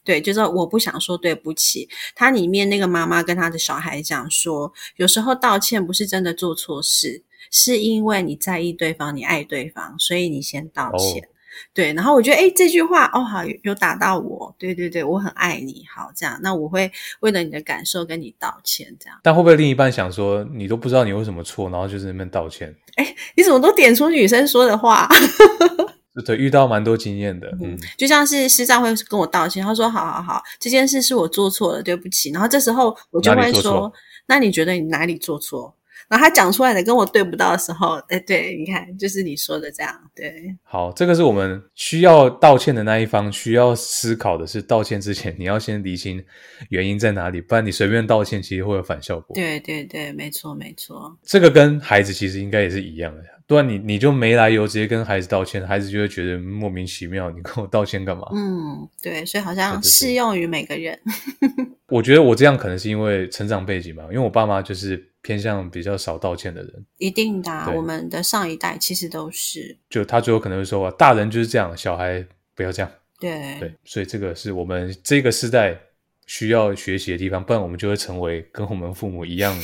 [0.05, 1.89] 对，就是我不想说对不起。
[2.15, 11.27] 它里面那个妈妈跟他的小孩讲说，有时候道歉不是真的做错事，是因为你在意对方，你爱对方，所以你先道歉。
[11.73, 16.91] 对，然后我觉得，哎，这句话哦，好有有打到我，对对对，我很爱你，好，这样，那我会
[17.21, 19.17] 为了你的感受跟你道歉，这样。
[19.23, 22.75] 但会不会另一半想说，你都不知道你为什么错，然后就在那边道歉？
[23.35, 25.07] 你怎么都点出女生说的话？
[26.23, 33.91] 对，遇到蛮多经验的，嗯，就像是师长会跟我道歉，他说：“好好好，这件事是我做错了，对不起。”然后这时候我就会说
[34.27, 35.75] ：“那你觉得你哪里做错？”
[36.07, 40.55] 然后他讲出来的跟我对不到的时候，哎，对，你看，就是你说的这样，对。
[40.63, 46.23] 好，这个是我们需要道歉的那一方需要思考的是，道歉之前你要先理清
[46.69, 49.33] 原因在哪里，不然你随便道歉其实会有反效果。
[49.35, 51.17] 对对对，没错没错。
[51.23, 58.27] 这个跟孩子其实应该也是一样的，不然你你就没来由直接跟孩子道歉，孩子就会觉得莫名其妙，你跟我道歉干嘛？
[58.31, 60.99] 嗯，对，所以好像适用于每个人。
[61.89, 65.09] 我觉得我这样可能是因为成长背景吧，因为我爸妈就是。
[65.25, 67.73] 偏向比较少道歉的人，一定的。
[67.75, 72.23] 我们的上一代其实都是，就他最后可能会说：“大人就是这样，小孩
[72.53, 75.75] 不要这样。”对对，所以这个是我们这个时代
[76.27, 79.59] 需要学习的地方，不然我们就会成为跟我们父母一样，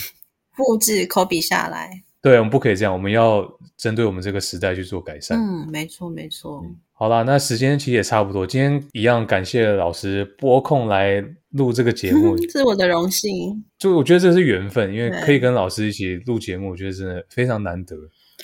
[0.55, 2.01] 复制、copy 下来。
[2.21, 3.43] 对，我们不可以这样，我们要
[3.77, 5.37] 针对我们这个时代去做改善。
[5.39, 6.63] 嗯，没错，没错。
[6.93, 8.45] 好啦，那时间其实也差不多。
[8.45, 13.63] 今天一样感谢老师拨空来录这个节目， 是我的荣幸。
[13.79, 17.95] 就我觉得这是缘分，因为可以跟老师一起录节目，我觉得真的非常难得。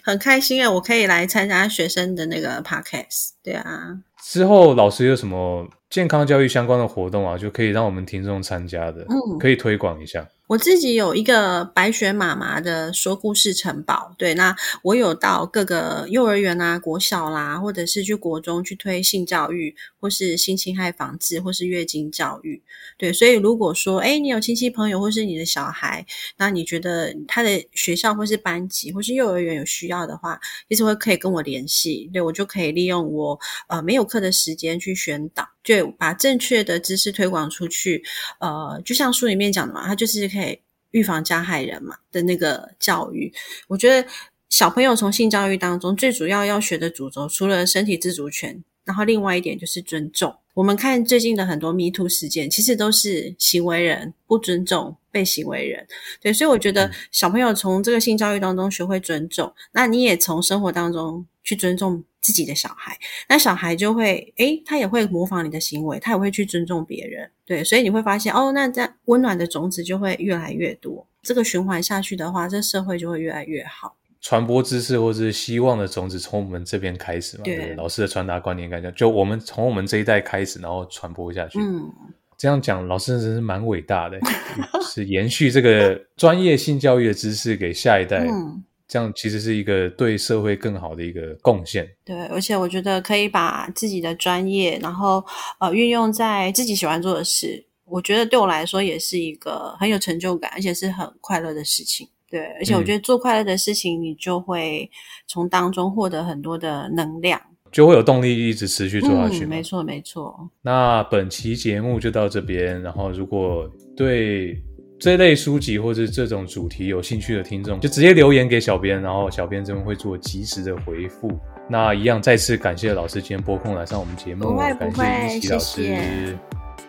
[0.03, 3.33] 很开心啊，我可以来参加学生的那个 podcast。
[3.43, 10.27] 对啊，之后老师有什么健康教育相关的活动啊，就可以让我们听众参加的，嗯，可以推广一下。
[10.47, 22.63] 我自己有一个白雪妈妈的说故事城堡，对，那我有到各个幼儿园啊、国小啦，或者是去国中去推性教育，或是性侵害防治，或是月经教育，
[22.97, 26.05] 对，所以如果说，哎，你有亲戚朋友或是你的小孩，
[26.37, 30.39] 那你觉得他的学校或是班级或是幼儿园有需要的话，
[30.69, 33.37] 其实会可以跟我联系，对我就可以利用我
[33.67, 35.45] 呃没有课的时间去宣导，
[35.75, 38.03] 就把正确的知识推广出去，
[38.39, 40.27] 呃，就像书里面讲的嘛，它就是。
[40.27, 40.59] 可以
[40.91, 43.33] 预防加害人嘛的那个教育，
[43.67, 44.07] 我觉得
[44.49, 50.35] 小朋友从性教育当中最主要要学的主轴，除了身体自主权，然后另外一点就是尊重。
[50.53, 55.87] 我们看最近的很多迷途事件，其实都是行为人不尊重被行为人。
[56.21, 62.03] 对，所以我觉得小朋友从这个性教育当中学会尊重，那你也从生活当中去尊重。
[62.27, 62.97] 自己的小孩，
[63.29, 73.95] 那小孩就会，诶，他也会模仿你的行为，他也会去尊重别人，对，所以你会发现，哦，那在温暖的种子就会越来越多，这个循环下去的话，这社会就会越来越好。
[74.19, 81.59] 传播知识或是希望的种子从我们这边开始嘛，对，老师的传达观念，感觉，就我们从我们这一代开始，然后传播下去。
[81.61, 81.89] 嗯，
[82.37, 84.19] 这样讲，老师真是蛮伟大的，
[84.83, 88.27] 是延续这个专业性教育的知识给下一代。
[88.27, 88.61] 嗯。
[88.87, 91.85] 这样其实是一个对社会更好的一个贡献。
[92.05, 95.23] 对，而且我觉得可以把自己的专业，然后
[95.59, 102.07] 呃运用在自己喜欢做的事，我觉得对我来说也是一个很有成就感，而且是很快乐的事情。
[102.29, 104.89] 对，而且我觉得做快乐的事情，你就会
[105.27, 109.45] 从当中获得很多的能量，就会有动力一直持续做下去。
[109.45, 110.49] 没错，没错。
[110.61, 114.61] 那本期节目就到这边，然后如果对。
[114.99, 121.39] 这类书籍或者这种主题有兴趣的听众，就直接留言给小编，然后小编这边会做及时的回复。
[121.69, 126.37] 那一样，再次感谢老师今天拨空来上我们节目，感谢一奇老师。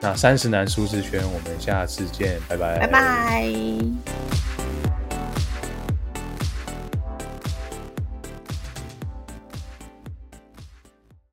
[0.01, 4.48] 那三十男舒适圈，我们下次见，拜拜，拜拜。